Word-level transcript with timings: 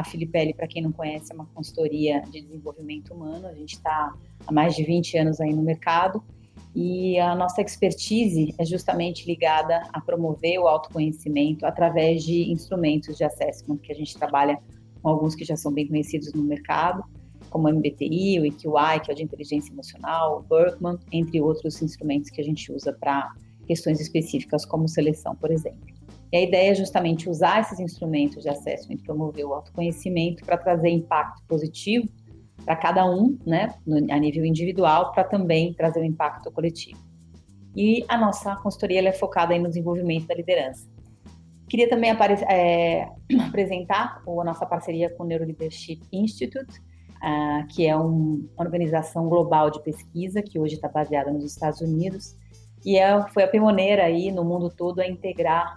A 0.00 0.04
Filipelli, 0.04 0.54
para 0.54 0.66
quem 0.66 0.80
não 0.80 0.92
conhece, 0.92 1.30
é 1.30 1.34
uma 1.34 1.44
consultoria 1.44 2.22
de 2.22 2.40
desenvolvimento 2.40 3.12
humano. 3.12 3.46
A 3.46 3.52
gente 3.52 3.74
está 3.74 4.14
há 4.46 4.50
mais 4.50 4.74
de 4.74 4.82
20 4.82 5.18
anos 5.18 5.42
aí 5.42 5.52
no 5.52 5.60
mercado 5.60 6.24
e 6.74 7.18
a 7.18 7.34
nossa 7.34 7.60
expertise 7.60 8.54
é 8.56 8.64
justamente 8.64 9.26
ligada 9.26 9.82
a 9.92 10.00
promover 10.00 10.58
o 10.58 10.66
autoconhecimento 10.66 11.66
através 11.66 12.24
de 12.24 12.50
instrumentos 12.50 13.14
de 13.14 13.24
assessment 13.24 13.76
que 13.76 13.92
a 13.92 13.94
gente 13.94 14.16
trabalha 14.16 14.58
com 15.02 15.08
alguns 15.10 15.34
que 15.34 15.44
já 15.44 15.54
são 15.54 15.70
bem 15.70 15.86
conhecidos 15.86 16.32
no 16.32 16.42
mercado, 16.44 17.04
como 17.50 17.68
o 17.68 17.70
MBTI, 17.70 18.40
o 18.40 18.46
EQI, 18.46 19.00
que 19.04 19.10
é 19.10 19.12
o 19.12 19.14
de 19.14 19.22
inteligência 19.22 19.70
emocional, 19.70 20.38
o 20.38 20.42
Berkman, 20.42 20.96
entre 21.12 21.42
outros 21.42 21.82
instrumentos 21.82 22.30
que 22.30 22.40
a 22.40 22.44
gente 22.44 22.72
usa 22.72 22.90
para 22.90 23.34
questões 23.66 24.00
específicas, 24.00 24.64
como 24.64 24.88
seleção, 24.88 25.36
por 25.36 25.50
exemplo. 25.50 25.99
E 26.32 26.36
a 26.36 26.42
ideia 26.42 26.70
é 26.70 26.74
justamente 26.74 27.28
usar 27.28 27.60
esses 27.60 27.80
instrumentos 27.80 28.42
de 28.42 28.48
assessment, 28.48 28.98
promover 29.04 29.44
o 29.44 29.52
autoconhecimento 29.52 30.44
para 30.44 30.56
trazer 30.56 30.88
impacto 30.88 31.42
positivo 31.46 32.08
para 32.64 32.76
cada 32.76 33.10
um, 33.10 33.38
né, 33.46 33.74
a 34.10 34.18
nível 34.18 34.44
individual, 34.44 35.12
para 35.12 35.24
também 35.24 35.72
trazer 35.72 36.00
um 36.00 36.04
impacto 36.04 36.50
coletivo. 36.52 37.00
E 37.74 38.04
a 38.06 38.18
nossa 38.18 38.54
consultoria 38.56 39.08
é 39.08 39.12
focada 39.12 39.58
no 39.58 39.68
desenvolvimento 39.68 40.26
da 40.26 40.34
liderança. 40.34 40.86
Queria 41.68 41.88
também 41.88 42.10
é, 42.10 43.08
apresentar 43.48 44.22
a 44.26 44.44
nossa 44.44 44.66
parceria 44.66 45.08
com 45.10 45.24
o 45.24 45.26
Neuroleadership 45.26 46.00
Institute, 46.12 46.80
uh, 47.22 47.66
que 47.68 47.86
é 47.86 47.96
um, 47.96 48.46
uma 48.54 48.64
organização 48.64 49.28
global 49.28 49.70
de 49.70 49.82
pesquisa 49.82 50.42
que 50.42 50.58
hoje 50.58 50.74
está 50.74 50.88
baseada 50.88 51.32
nos 51.32 51.44
Estados 51.44 51.80
Unidos 51.80 52.36
e 52.84 52.96
é, 52.96 53.28
foi 53.28 53.42
a 53.42 53.48
pioneira 53.48 54.04
aí 54.04 54.32
no 54.32 54.44
mundo 54.44 54.70
todo 54.70 55.00
a 55.00 55.06
integrar 55.06 55.76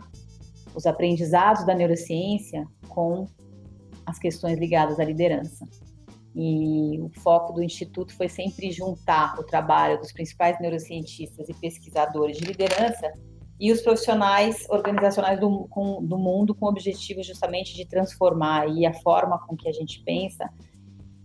os 0.76 0.86
aprendizados 0.86 1.66
da 1.66 1.76
neurociência 1.76 2.68
com 2.88 3.28
as 4.06 4.20
questões 4.20 4.58
ligadas 4.58 5.00
à 5.00 5.04
liderança. 5.04 5.66
E 6.36 7.00
o 7.00 7.10
foco 7.22 7.54
do 7.54 7.64
Instituto 7.64 8.16
foi 8.16 8.28
sempre 8.28 8.72
juntar 8.72 9.40
o 9.40 9.44
trabalho 9.44 10.00
dos 10.00 10.12
principais 10.12 10.60
neurocientistas 10.60 11.48
e 11.48 11.54
pesquisadores 11.54 12.38
de 12.38 12.46
liderança 12.46 13.12
e 13.60 13.72
os 13.72 13.82
profissionais 13.82 14.68
organizacionais 14.70 15.40
do, 15.40 15.68
com, 15.70 16.04
do 16.04 16.18
mundo 16.18 16.56
com 16.56 16.66
o 16.66 16.70
objetivo 16.70 17.22
justamente 17.22 17.76
de 17.76 17.86
transformar 17.86 18.66
a 18.66 18.94
forma 19.02 19.38
com 19.48 19.56
que 19.56 19.70
a 19.70 19.72
gente 19.72 20.02
pensa, 20.04 20.50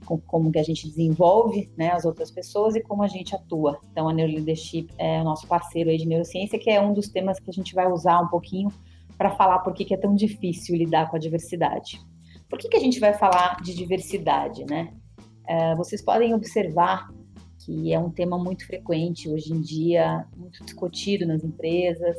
com, 0.05 0.19
como 0.21 0.53
que 0.53 0.59
a 0.59 0.62
gente 0.62 0.87
desenvolve 0.87 1.73
né, 1.77 1.91
as 1.91 2.05
outras 2.05 2.31
pessoas 2.31 2.77
e 2.77 2.83
como 2.83 3.03
a 3.03 3.09
gente 3.09 3.35
atua. 3.35 3.81
Então, 3.91 4.09
a 4.11 4.12
Neuroleadership 4.12 4.89
é 4.99 5.21
o 5.23 5.25
nosso 5.25 5.47
parceiro 5.47 5.89
aí 5.89 5.97
de 5.97 6.07
neurociência, 6.07 6.59
que 6.59 6.71
é 6.71 6.81
um 6.81 6.93
dos 6.93 7.09
temas 7.09 7.41
que 7.41 7.49
a 7.51 7.53
gente 7.53 7.75
vai 7.75 7.91
usar 7.91 8.21
um 8.21 8.29
pouquinho 8.29 8.71
para 9.19 9.31
falar 9.31 9.59
por 9.59 9.75
que 9.75 9.93
é 9.93 9.97
tão 9.97 10.15
difícil 10.15 10.77
lidar 10.77 11.11
com 11.11 11.17
a 11.17 11.19
diversidade. 11.19 12.01
Por 12.49 12.59
que, 12.59 12.69
que 12.69 12.77
a 12.77 12.81
gente 12.81 13.01
vai 13.01 13.13
falar 13.13 13.61
de 13.63 13.75
diversidade, 13.75 14.65
né? 14.65 14.95
Uh, 15.51 15.77
vocês 15.77 16.03
podem 16.03 16.33
observar 16.33 17.09
que 17.59 17.93
é 17.93 17.99
um 17.99 18.11
tema 18.11 18.39
muito 18.39 18.67
frequente 18.67 19.29
hoje 19.29 19.53
em 19.53 19.61
dia, 19.61 20.25
muito 20.37 20.65
discutido 20.65 21.27
nas 21.27 21.43
empresas, 21.43 22.17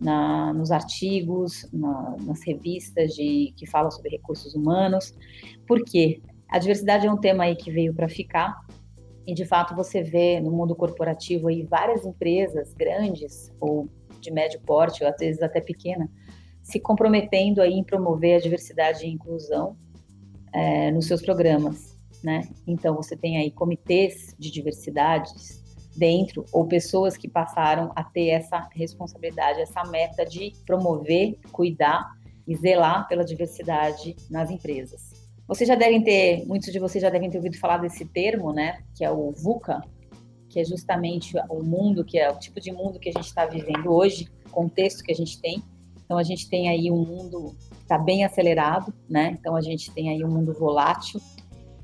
na, 0.00 0.52
nos 0.52 0.70
artigos, 0.70 1.66
na, 1.72 2.16
nas 2.20 2.42
revistas 2.44 3.14
de, 3.14 3.54
que 3.56 3.66
falam 3.66 3.90
sobre 3.90 4.10
recursos 4.10 4.54
humanos. 4.54 5.14
Por 5.66 5.82
quê? 5.84 6.20
A 6.48 6.58
diversidade 6.58 7.06
é 7.06 7.12
um 7.12 7.16
tema 7.16 7.44
aí 7.44 7.56
que 7.56 7.70
veio 7.70 7.94
para 7.94 8.08
ficar. 8.08 8.60
E 9.26 9.32
de 9.32 9.44
fato 9.44 9.74
você 9.76 10.02
vê 10.02 10.40
no 10.40 10.50
mundo 10.50 10.74
corporativo 10.74 11.46
aí 11.46 11.62
várias 11.62 12.04
empresas 12.04 12.74
grandes 12.74 13.52
ou 13.60 13.88
de 14.22 14.30
médio 14.30 14.60
porte, 14.60 15.04
ou 15.04 15.10
às 15.10 15.16
vezes 15.18 15.42
até 15.42 15.60
pequena, 15.60 16.10
se 16.62 16.80
comprometendo 16.80 17.60
aí 17.60 17.72
em 17.72 17.84
promover 17.84 18.36
a 18.36 18.40
diversidade 18.40 19.04
e 19.04 19.10
inclusão 19.10 19.76
é, 20.52 20.90
nos 20.90 21.06
seus 21.06 21.20
programas, 21.20 21.98
né? 22.22 22.48
Então 22.66 22.94
você 22.94 23.16
tem 23.16 23.36
aí 23.36 23.50
comitês 23.50 24.34
de 24.38 24.50
diversidades 24.50 25.60
dentro 25.96 26.44
ou 26.52 26.66
pessoas 26.66 27.16
que 27.16 27.28
passaram 27.28 27.92
a 27.94 28.04
ter 28.04 28.28
essa 28.28 28.68
responsabilidade, 28.72 29.60
essa 29.60 29.84
meta 29.84 30.24
de 30.24 30.52
promover, 30.64 31.38
cuidar 31.50 32.10
e 32.46 32.56
zelar 32.56 33.06
pela 33.08 33.24
diversidade 33.24 34.16
nas 34.30 34.50
empresas. 34.50 35.10
Vocês 35.46 35.68
já 35.68 35.74
devem 35.74 36.02
ter, 36.02 36.46
muitos 36.46 36.72
de 36.72 36.78
vocês 36.78 37.02
já 37.02 37.10
devem 37.10 37.28
ter 37.28 37.36
ouvido 37.36 37.58
falar 37.58 37.78
desse 37.78 38.04
termo, 38.06 38.52
né? 38.52 38.82
Que 38.96 39.04
é 39.04 39.10
o 39.10 39.32
VUCA, 39.32 39.82
que 40.52 40.60
é 40.60 40.64
justamente 40.64 41.34
o 41.48 41.62
mundo, 41.62 42.04
que 42.04 42.18
é 42.18 42.30
o 42.30 42.38
tipo 42.38 42.60
de 42.60 42.70
mundo 42.70 42.98
que 42.98 43.08
a 43.08 43.12
gente 43.12 43.24
está 43.24 43.46
vivendo 43.46 43.90
hoje, 43.90 44.28
contexto 44.50 45.02
que 45.02 45.10
a 45.10 45.14
gente 45.14 45.40
tem, 45.40 45.62
então 46.04 46.18
a 46.18 46.22
gente 46.22 46.46
tem 46.46 46.68
aí 46.68 46.90
um 46.90 47.02
mundo 47.06 47.56
que 47.70 47.82
está 47.82 47.96
bem 47.96 48.22
acelerado, 48.22 48.92
né? 49.08 49.34
Então 49.40 49.56
a 49.56 49.62
gente 49.62 49.90
tem 49.92 50.10
aí 50.10 50.22
um 50.22 50.28
mundo 50.28 50.52
volátil, 50.52 51.18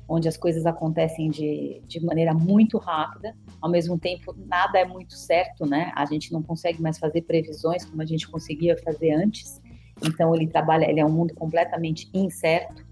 onde 0.07 0.27
as 0.27 0.37
coisas 0.37 0.67
acontecem 0.67 1.31
de, 1.31 1.81
de 1.87 1.99
maneira 2.05 2.31
muito 2.31 2.77
rápida. 2.77 3.35
Ao 3.59 3.67
mesmo 3.67 3.97
tempo, 3.97 4.35
nada 4.45 4.77
é 4.77 4.85
muito 4.85 5.15
certo, 5.15 5.65
né? 5.65 5.91
A 5.95 6.05
gente 6.05 6.31
não 6.31 6.43
consegue 6.43 6.79
mais 6.79 6.99
fazer 6.99 7.23
previsões 7.23 7.83
como 7.83 8.03
a 8.03 8.05
gente 8.05 8.27
conseguia 8.27 8.77
fazer 8.77 9.13
antes. 9.13 9.59
Então 10.05 10.35
ele 10.35 10.45
trabalha, 10.45 10.87
ele 10.87 10.99
é 10.99 11.05
um 11.05 11.11
mundo 11.11 11.33
completamente 11.33 12.07
incerto, 12.13 12.85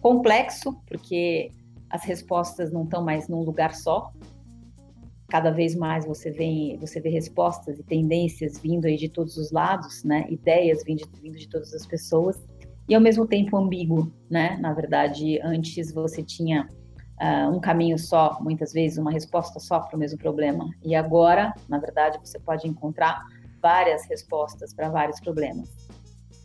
complexo, 0.00 0.80
porque 0.86 1.50
as 1.90 2.04
respostas 2.04 2.72
não 2.72 2.84
estão 2.84 3.02
mais 3.02 3.28
num 3.28 3.42
lugar 3.42 3.74
só, 3.74 4.12
cada 5.34 5.50
vez 5.50 5.74
mais 5.74 6.06
você 6.06 6.30
vê, 6.30 6.78
você 6.80 7.00
vê 7.00 7.08
respostas 7.08 7.76
e 7.76 7.82
tendências 7.82 8.56
vindo 8.56 8.84
aí 8.84 8.96
de 8.96 9.08
todos 9.08 9.36
os 9.36 9.50
lados, 9.50 10.04
né? 10.04 10.26
Ideias 10.30 10.84
vindo, 10.84 11.02
vindo 11.20 11.36
de 11.36 11.48
todas 11.48 11.74
as 11.74 11.84
pessoas 11.84 12.40
e 12.88 12.94
ao 12.94 13.00
mesmo 13.00 13.26
tempo 13.26 13.56
ambíguo, 13.56 14.12
né? 14.30 14.56
Na 14.60 14.72
verdade, 14.72 15.40
antes 15.42 15.92
você 15.92 16.22
tinha 16.22 16.68
uh, 17.20 17.52
um 17.52 17.58
caminho 17.58 17.98
só, 17.98 18.38
muitas 18.40 18.72
vezes 18.72 18.96
uma 18.96 19.10
resposta 19.10 19.58
só 19.58 19.80
para 19.80 19.96
o 19.96 19.98
mesmo 19.98 20.16
problema 20.18 20.70
e 20.84 20.94
agora, 20.94 21.52
na 21.68 21.78
verdade, 21.78 22.16
você 22.22 22.38
pode 22.38 22.68
encontrar 22.68 23.20
várias 23.60 24.06
respostas 24.06 24.72
para 24.72 24.88
vários 24.88 25.18
problemas. 25.18 25.68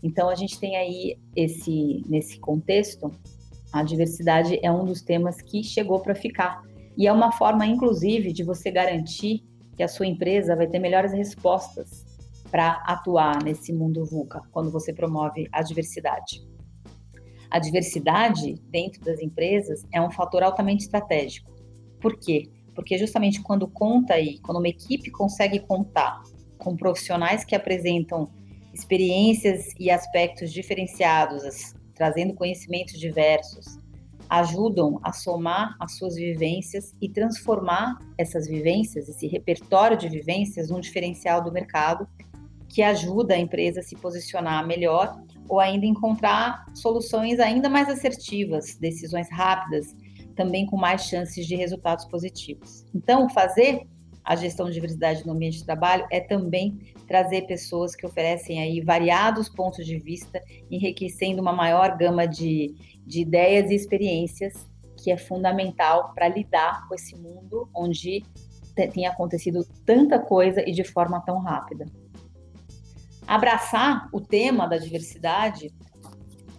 Então 0.02 0.30
a 0.30 0.34
gente 0.34 0.60
tem 0.60 0.76
aí 0.78 1.20
esse 1.36 2.04
nesse 2.10 2.40
contexto 2.40 3.12
a 3.72 3.84
diversidade 3.84 4.60
é 4.64 4.72
um 4.72 4.84
dos 4.84 5.02
temas 5.02 5.42
que 5.42 5.64
chegou 5.64 6.00
para 6.00 6.16
ficar 6.16 6.64
e 7.00 7.08
é 7.08 7.14
uma 7.14 7.32
forma, 7.32 7.66
inclusive, 7.66 8.34
de 8.34 8.44
você 8.44 8.70
garantir 8.70 9.42
que 9.78 9.82
a 9.82 9.88
sua 9.88 10.06
empresa 10.06 10.54
vai 10.54 10.68
ter 10.68 10.80
melhores 10.80 11.14
respostas 11.14 12.06
para 12.52 12.74
atuar 12.86 13.42
nesse 13.42 13.72
mundo 13.72 14.06
VUCA, 14.06 14.42
quando 14.52 14.70
você 14.70 14.92
promove 14.92 15.48
a 15.50 15.64
diversidade. 15.64 16.46
A 17.50 17.58
diversidade 17.58 18.56
dentro 18.70 19.02
das 19.06 19.22
empresas 19.22 19.88
é 19.94 20.02
um 20.02 20.12
fator 20.12 20.44
altamente 20.44 20.84
estratégico. 20.84 21.50
Por 22.02 22.20
quê? 22.20 22.50
Porque 22.76 22.98
justamente 22.98 23.42
quando 23.42 23.66
conta 23.66 24.16
aí, 24.16 24.38
quando 24.40 24.58
uma 24.58 24.68
equipe 24.68 25.10
consegue 25.10 25.60
contar 25.60 26.22
com 26.58 26.76
profissionais 26.76 27.46
que 27.46 27.56
apresentam 27.56 28.30
experiências 28.74 29.74
e 29.80 29.90
aspectos 29.90 30.52
diferenciados, 30.52 31.74
trazendo 31.96 32.34
conhecimentos 32.34 33.00
diversos, 33.00 33.79
ajudam 34.30 35.00
a 35.04 35.12
somar 35.12 35.76
as 35.80 35.98
suas 35.98 36.16
vivências 36.16 36.96
e 37.02 37.10
transformar 37.10 37.98
essas 38.18 38.48
vivências, 38.48 39.10
esse 39.10 39.28
repertório 39.28 39.98
de 39.98 40.08
vivências, 40.08 40.70
num 40.70 40.80
diferencial 40.80 41.44
do 41.44 41.52
mercado 41.52 42.08
que 42.68 42.84
ajuda 42.84 43.34
a 43.34 43.38
empresa 43.38 43.80
a 43.80 43.84
se 43.84 43.96
posicionar 43.96 44.66
melhor 44.66 45.20
ou 45.48 45.60
ainda 45.60 45.88
encontrar 45.88 46.66
soluções 46.76 47.40
ainda 47.40 47.68
mais 47.68 47.90
assertivas, 47.90 48.78
decisões 48.78 49.28
rápidas, 49.32 49.96
também 50.36 50.68
com 50.68 50.78
mais 50.78 51.06
chances 51.06 51.48
de 51.48 51.56
resultados 51.56 52.06
positivos. 52.06 52.86
Então, 52.94 53.28
fazer 53.30 53.88
a 54.24 54.36
gestão 54.36 54.68
de 54.68 54.74
diversidade 54.74 55.26
no 55.26 55.34
ambiente 55.34 55.58
de 55.58 55.66
trabalho 55.66 56.06
é 56.12 56.20
também 56.20 56.80
trazer 57.10 57.48
pessoas 57.48 57.96
que 57.96 58.06
oferecem 58.06 58.62
aí 58.62 58.80
variados 58.82 59.50
pontos 59.50 59.84
de 59.84 59.98
vista, 59.98 60.40
enriquecendo 60.70 61.42
uma 61.42 61.52
maior 61.52 61.98
gama 61.98 62.28
de, 62.28 62.76
de 63.04 63.22
ideias 63.22 63.72
e 63.72 63.76
experiências, 63.76 64.54
que 64.96 65.12
é 65.12 65.18
fundamental 65.18 66.14
para 66.14 66.28
lidar 66.28 66.88
com 66.88 66.94
esse 66.94 67.16
mundo 67.16 67.68
onde 67.76 68.24
tem 68.94 69.08
acontecido 69.08 69.66
tanta 69.84 70.20
coisa 70.20 70.62
e 70.62 70.72
de 70.72 70.84
forma 70.84 71.20
tão 71.22 71.40
rápida. 71.40 71.86
Abraçar 73.28 74.08
o 74.14 74.22
tema 74.22 74.68
da 74.68 74.78
diversidade 74.78 75.74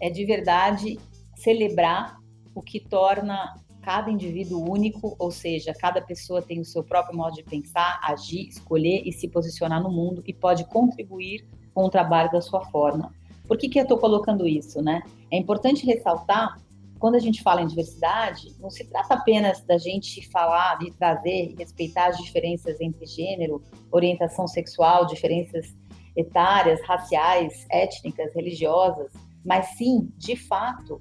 é 0.01 0.11
de 0.11 0.25
verdade 0.25 0.99
celebrar 1.37 2.19
o 2.55 2.61
que 2.61 2.81
torna 2.81 3.55
cada 3.83 4.11
indivíduo 4.11 4.71
único, 4.71 5.17
ou 5.19 5.31
seja, 5.31 5.75
cada 5.75 6.01
pessoa 6.01 6.43
tem 6.43 6.61
o 6.61 6.65
seu 6.65 6.83
próprio 6.83 7.17
modo 7.17 7.35
de 7.35 7.43
pensar, 7.43 8.01
agir, 8.03 8.49
escolher 8.49 9.03
e 9.05 9.13
se 9.13 9.29
posicionar 9.29 9.83
no 9.83 9.91
mundo 9.91 10.23
e 10.27 10.33
pode 10.33 10.65
contribuir 10.65 11.47
com 11.75 11.85
o 11.85 11.91
trabalho 11.91 12.31
da 12.31 12.41
sua 12.41 12.65
forma. 12.67 13.13
Por 13.47 13.57
que, 13.57 13.69
que 13.69 13.79
eu 13.79 13.83
estou 13.83 13.99
colocando 13.99 14.47
isso, 14.47 14.81
né? 14.81 15.03
É 15.31 15.37
importante 15.37 15.85
ressaltar, 15.85 16.57
quando 16.99 17.15
a 17.15 17.19
gente 17.19 17.43
fala 17.43 17.63
em 17.63 17.67
diversidade, 17.67 18.55
não 18.61 18.71
se 18.71 18.85
trata 18.85 19.15
apenas 19.15 19.63
da 19.65 19.79
gente 19.79 20.29
falar, 20.29 20.79
de 20.79 20.91
trazer 20.93 21.51
e 21.51 21.57
respeitar 21.57 22.09
as 22.09 22.19
diferenças 22.19 22.81
entre 22.81 23.07
gênero, 23.07 23.63
orientação 23.91 24.47
sexual, 24.47 25.07
diferenças 25.07 25.75
etárias, 26.15 26.81
raciais, 26.83 27.67
étnicas, 27.71 28.35
religiosas, 28.35 29.11
mas 29.45 29.67
sim, 29.79 30.13
de 30.19 30.37
fato, 30.37 31.01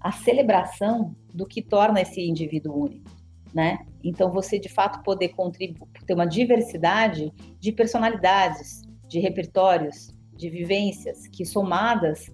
a 0.00 0.12
celebração 0.12 1.14
do 1.38 1.46
que 1.46 1.62
torna 1.62 2.00
esse 2.00 2.20
indivíduo 2.20 2.76
único, 2.76 3.08
né? 3.54 3.86
Então 4.02 4.28
você 4.28 4.58
de 4.58 4.68
fato 4.68 5.04
poder 5.04 5.28
contribuir, 5.28 5.88
ter 6.04 6.14
uma 6.14 6.26
diversidade 6.26 7.32
de 7.60 7.70
personalidades, 7.70 8.82
de 9.06 9.20
repertórios, 9.20 10.12
de 10.36 10.50
vivências 10.50 11.28
que 11.28 11.46
somadas 11.46 12.26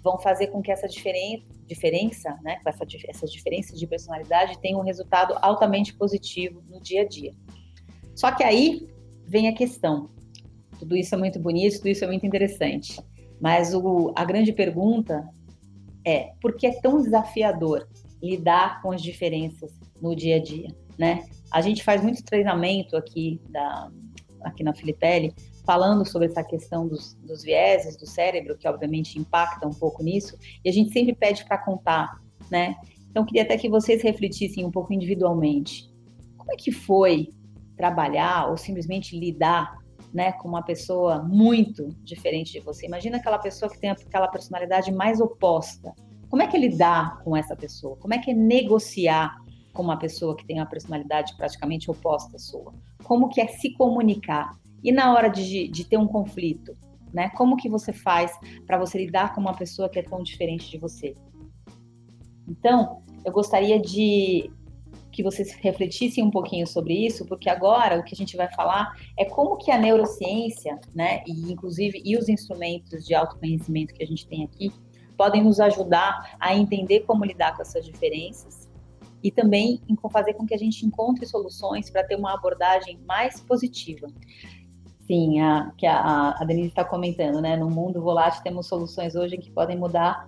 vão 0.00 0.16
fazer 0.16 0.46
com 0.46 0.62
que 0.62 0.70
essa 0.70 0.86
diferen 0.86 1.44
diferença, 1.66 2.38
né, 2.44 2.58
essa, 2.64 2.84
essas 3.08 3.32
diferenças 3.32 3.76
de 3.76 3.88
personalidade 3.88 4.60
tenham 4.60 4.78
um 4.78 4.84
resultado 4.84 5.36
altamente 5.42 5.92
positivo 5.92 6.62
no 6.68 6.80
dia 6.80 7.02
a 7.02 7.04
dia. 7.04 7.32
Só 8.14 8.30
que 8.30 8.44
aí 8.44 8.86
vem 9.26 9.48
a 9.48 9.52
questão. 9.52 10.08
Tudo 10.78 10.96
isso 10.96 11.12
é 11.12 11.18
muito 11.18 11.40
bonito, 11.40 11.78
tudo 11.78 11.88
isso 11.88 12.04
é 12.04 12.06
muito 12.06 12.24
interessante. 12.24 13.02
Mas 13.40 13.74
o, 13.74 14.12
a 14.14 14.24
grande 14.24 14.52
pergunta 14.52 15.28
é 16.04 16.30
por 16.40 16.56
que 16.56 16.68
é 16.68 16.80
tão 16.80 17.02
desafiador 17.02 17.88
lidar 18.26 18.82
com 18.82 18.92
as 18.92 19.02
diferenças 19.02 19.72
no 20.00 20.14
dia 20.14 20.36
a 20.36 20.42
dia, 20.42 20.68
né? 20.98 21.24
A 21.52 21.60
gente 21.60 21.82
faz 21.82 22.02
muito 22.02 22.24
treinamento 22.24 22.96
aqui 22.96 23.40
da 23.50 23.90
aqui 24.42 24.62
na 24.62 24.72
Filipelli 24.72 25.34
falando 25.64 26.06
sobre 26.06 26.28
essa 26.28 26.44
questão 26.44 26.86
dos, 26.86 27.14
dos 27.14 27.42
vieses 27.42 27.96
do 27.96 28.06
cérebro, 28.06 28.56
que 28.56 28.68
obviamente 28.68 29.18
impacta 29.18 29.66
um 29.66 29.72
pouco 29.72 30.02
nisso, 30.02 30.38
e 30.64 30.68
a 30.68 30.72
gente 30.72 30.92
sempre 30.92 31.14
pede 31.14 31.44
para 31.44 31.58
contar, 31.58 32.20
né? 32.48 32.76
Então, 33.10 33.24
queria 33.24 33.42
até 33.42 33.56
que 33.56 33.68
vocês 33.68 34.02
refletissem 34.02 34.64
um 34.64 34.70
pouco 34.70 34.92
individualmente. 34.92 35.90
Como 36.36 36.52
é 36.52 36.56
que 36.56 36.70
foi 36.70 37.30
trabalhar 37.76 38.50
ou 38.50 38.56
simplesmente 38.56 39.18
lidar 39.18 39.78
né, 40.12 40.32
com 40.32 40.46
uma 40.46 40.62
pessoa 40.62 41.22
muito 41.22 41.88
diferente 42.04 42.52
de 42.52 42.60
você? 42.60 42.86
Imagina 42.86 43.16
aquela 43.16 43.38
pessoa 43.38 43.70
que 43.70 43.80
tem 43.80 43.90
aquela 43.90 44.28
personalidade 44.28 44.92
mais 44.92 45.18
oposta. 45.18 45.94
Como 46.28 46.42
é 46.42 46.46
que 46.46 46.58
lidar 46.58 47.18
com 47.22 47.36
essa 47.36 47.54
pessoa? 47.54 47.96
Como 47.96 48.14
é 48.14 48.18
que 48.18 48.30
é 48.30 48.34
negociar 48.34 49.36
com 49.72 49.82
uma 49.82 49.98
pessoa 49.98 50.36
que 50.36 50.44
tem 50.46 50.58
uma 50.58 50.66
personalidade 50.66 51.36
praticamente 51.36 51.90
oposta 51.90 52.36
à 52.36 52.38
sua? 52.38 52.74
Como 53.04 53.28
que 53.28 53.40
é 53.40 53.46
se 53.46 53.72
comunicar? 53.74 54.58
E 54.82 54.90
na 54.92 55.12
hora 55.12 55.28
de, 55.28 55.68
de 55.68 55.84
ter 55.84 55.96
um 55.96 56.06
conflito, 56.06 56.76
né? 57.12 57.30
Como 57.30 57.56
que 57.56 57.68
você 57.68 57.92
faz 57.92 58.32
para 58.66 58.78
você 58.78 58.98
lidar 58.98 59.34
com 59.34 59.40
uma 59.40 59.54
pessoa 59.54 59.88
que 59.88 59.98
é 59.98 60.02
tão 60.02 60.22
diferente 60.22 60.70
de 60.70 60.78
você? 60.78 61.14
Então, 62.48 63.02
eu 63.24 63.32
gostaria 63.32 63.80
de 63.80 64.50
que 65.10 65.22
vocês 65.22 65.52
refletissem 65.54 66.22
um 66.22 66.30
pouquinho 66.30 66.66
sobre 66.66 66.92
isso, 67.06 67.24
porque 67.24 67.48
agora 67.48 67.98
o 67.98 68.04
que 68.04 68.14
a 68.14 68.16
gente 68.16 68.36
vai 68.36 68.52
falar 68.52 68.92
é 69.18 69.24
como 69.24 69.56
que 69.56 69.70
a 69.70 69.78
neurociência, 69.78 70.78
né, 70.94 71.22
e 71.26 71.50
inclusive 71.50 72.02
e 72.04 72.18
os 72.18 72.28
instrumentos 72.28 73.06
de 73.06 73.14
autoconhecimento 73.14 73.94
que 73.94 74.02
a 74.02 74.06
gente 74.06 74.28
tem 74.28 74.44
aqui, 74.44 74.70
podem 75.16 75.42
nos 75.42 75.60
ajudar 75.60 76.36
a 76.38 76.54
entender 76.54 77.00
como 77.00 77.24
lidar 77.24 77.56
com 77.56 77.62
essas 77.62 77.84
diferenças 77.84 78.68
e 79.22 79.30
também 79.30 79.80
fazer 80.10 80.34
com 80.34 80.46
que 80.46 80.54
a 80.54 80.58
gente 80.58 80.86
encontre 80.86 81.26
soluções 81.26 81.90
para 81.90 82.04
ter 82.04 82.16
uma 82.16 82.34
abordagem 82.34 83.00
mais 83.06 83.40
positiva. 83.40 84.06
Sim, 85.06 85.40
a, 85.40 85.72
que 85.76 85.86
a, 85.86 86.30
a 86.38 86.44
Denise 86.44 86.68
está 86.68 86.84
comentando, 86.84 87.40
né? 87.40 87.56
No 87.56 87.70
mundo 87.70 88.00
volátil 88.00 88.42
temos 88.42 88.66
soluções 88.66 89.14
hoje 89.14 89.36
que 89.36 89.50
podem 89.50 89.76
mudar 89.76 90.26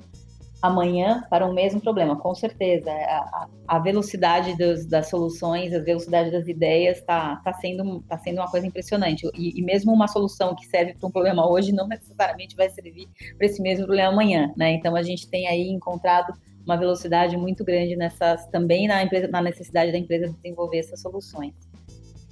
amanhã 0.60 1.24
para 1.30 1.46
o 1.46 1.54
mesmo 1.54 1.80
problema, 1.80 2.16
com 2.16 2.34
certeza. 2.34 2.90
A, 2.90 3.48
a 3.66 3.78
velocidade 3.78 4.56
dos, 4.56 4.86
das 4.86 5.08
soluções, 5.08 5.72
a 5.72 5.78
velocidade 5.78 6.30
das 6.30 6.48
ideias 6.48 6.98
está 6.98 7.36
tá 7.36 7.52
sendo, 7.54 8.00
tá 8.02 8.18
sendo 8.18 8.38
uma 8.38 8.50
coisa 8.50 8.66
impressionante. 8.66 9.28
E, 9.34 9.58
e 9.58 9.62
mesmo 9.62 9.92
uma 9.92 10.08
solução 10.08 10.54
que 10.54 10.66
serve 10.66 10.94
para 10.94 11.08
um 11.08 11.12
problema 11.12 11.48
hoje 11.48 11.72
não 11.72 11.86
necessariamente 11.86 12.56
vai 12.56 12.68
servir 12.70 13.08
para 13.36 13.46
esse 13.46 13.62
mesmo 13.62 13.86
problema 13.86 14.12
amanhã, 14.12 14.52
né? 14.56 14.72
Então 14.72 14.96
a 14.96 15.02
gente 15.02 15.28
tem 15.28 15.46
aí 15.46 15.68
encontrado 15.68 16.32
uma 16.64 16.76
velocidade 16.76 17.36
muito 17.36 17.64
grande 17.64 17.96
nessas 17.96 18.46
também 18.48 18.86
na, 18.88 19.02
empresa, 19.02 19.28
na 19.28 19.40
necessidade 19.40 19.92
da 19.92 19.98
empresa 19.98 20.34
desenvolver 20.42 20.78
essas 20.78 21.00
soluções. 21.00 21.54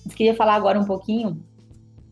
Eu 0.05 0.12
queria 0.12 0.34
falar 0.34 0.55
agora 0.55 0.78
um 0.78 0.84
pouquinho 0.84 1.43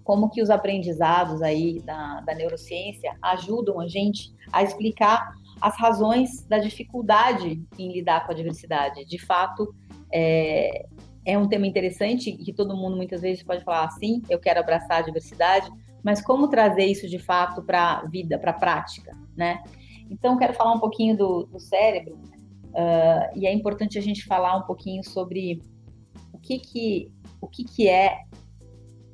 como 0.05 0.31
que 0.31 0.43
os 0.43 0.51
aprendizados 0.51 1.43
aí 1.43 1.81
da, 1.81 2.21
da 2.21 2.35
neurociência 2.35 3.17
ajudam 3.23 3.81
a 3.81 3.89
gente 3.89 4.33
a 4.53 4.63
explicar 4.63 5.35
as 5.65 5.79
razões 5.79 6.47
da 6.47 6.59
dificuldade 6.59 7.67
em 7.79 7.91
lidar 7.91 8.27
com 8.27 8.33
a 8.33 8.35
diversidade. 8.35 9.03
De 9.07 9.19
fato, 9.19 9.75
é, 10.13 10.85
é 11.25 11.39
um 11.39 11.49
tema 11.49 11.67
interessante 11.67 12.33
que 12.33 12.53
todo 12.53 12.77
mundo 12.77 12.99
muitas 12.99 13.23
vezes 13.23 13.43
pode 13.43 13.65
falar 13.65 13.87
assim, 13.87 14.21
eu 14.29 14.39
quero 14.39 14.61
abraçar 14.61 14.99
a 14.99 15.01
diversidade, 15.01 15.71
mas 16.03 16.21
como 16.21 16.49
trazer 16.49 16.85
isso 16.85 17.09
de 17.09 17.19
fato 17.19 17.63
para 17.63 17.93
a 17.93 18.07
vida, 18.07 18.39
para 18.39 18.51
a 18.51 18.55
prática, 18.55 19.17
né? 19.35 19.65
Então, 20.11 20.37
quero 20.37 20.53
falar 20.53 20.75
um 20.75 20.81
pouquinho 20.81 21.17
do, 21.17 21.45
do 21.47 21.59
cérebro 21.59 22.13
uh, 22.15 23.35
e 23.35 23.47
é 23.47 23.53
importante 23.55 23.97
a 23.97 24.03
gente 24.03 24.23
falar 24.27 24.55
um 24.59 24.63
pouquinho 24.65 25.03
sobre 25.03 25.63
o 26.31 26.39
que 26.39 26.59
que 26.59 27.11
o 27.41 27.49
que 27.49 27.65
que 27.65 27.89
é 27.89 28.19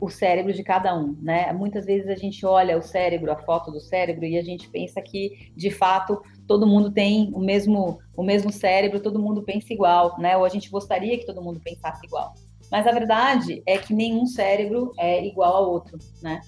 o 0.00 0.08
cérebro 0.08 0.52
de 0.52 0.62
cada 0.62 0.96
um, 0.96 1.14
né? 1.20 1.52
Muitas 1.52 1.84
vezes 1.84 2.08
a 2.08 2.14
gente 2.14 2.44
olha 2.46 2.78
o 2.78 2.82
cérebro, 2.82 3.30
a 3.30 3.36
foto 3.36 3.70
do 3.70 3.80
cérebro 3.80 4.24
e 4.24 4.38
a 4.38 4.42
gente 4.42 4.68
pensa 4.68 5.00
que, 5.02 5.52
de 5.54 5.70
fato, 5.70 6.22
todo 6.46 6.66
mundo 6.66 6.90
tem 6.90 7.30
o 7.34 7.40
mesmo 7.40 7.98
o 8.16 8.22
mesmo 8.22 8.50
cérebro, 8.50 9.00
todo 9.00 9.18
mundo 9.18 9.42
pensa 9.42 9.72
igual, 9.72 10.18
né? 10.18 10.36
Ou 10.36 10.44
a 10.44 10.48
gente 10.48 10.70
gostaria 10.70 11.18
que 11.18 11.26
todo 11.26 11.42
mundo 11.42 11.60
pensasse 11.62 12.04
igual. 12.06 12.34
Mas 12.70 12.86
a 12.86 12.92
verdade 12.92 13.62
é 13.66 13.76
que 13.76 13.92
nenhum 13.92 14.26
cérebro 14.26 14.92
é 14.98 15.24
igual 15.26 15.54
ao 15.56 15.70
outro, 15.70 15.98
né? 16.22 16.40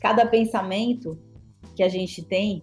Cada 0.00 0.26
pensamento 0.26 1.18
que 1.74 1.82
a 1.82 1.88
gente 1.88 2.22
tem 2.22 2.62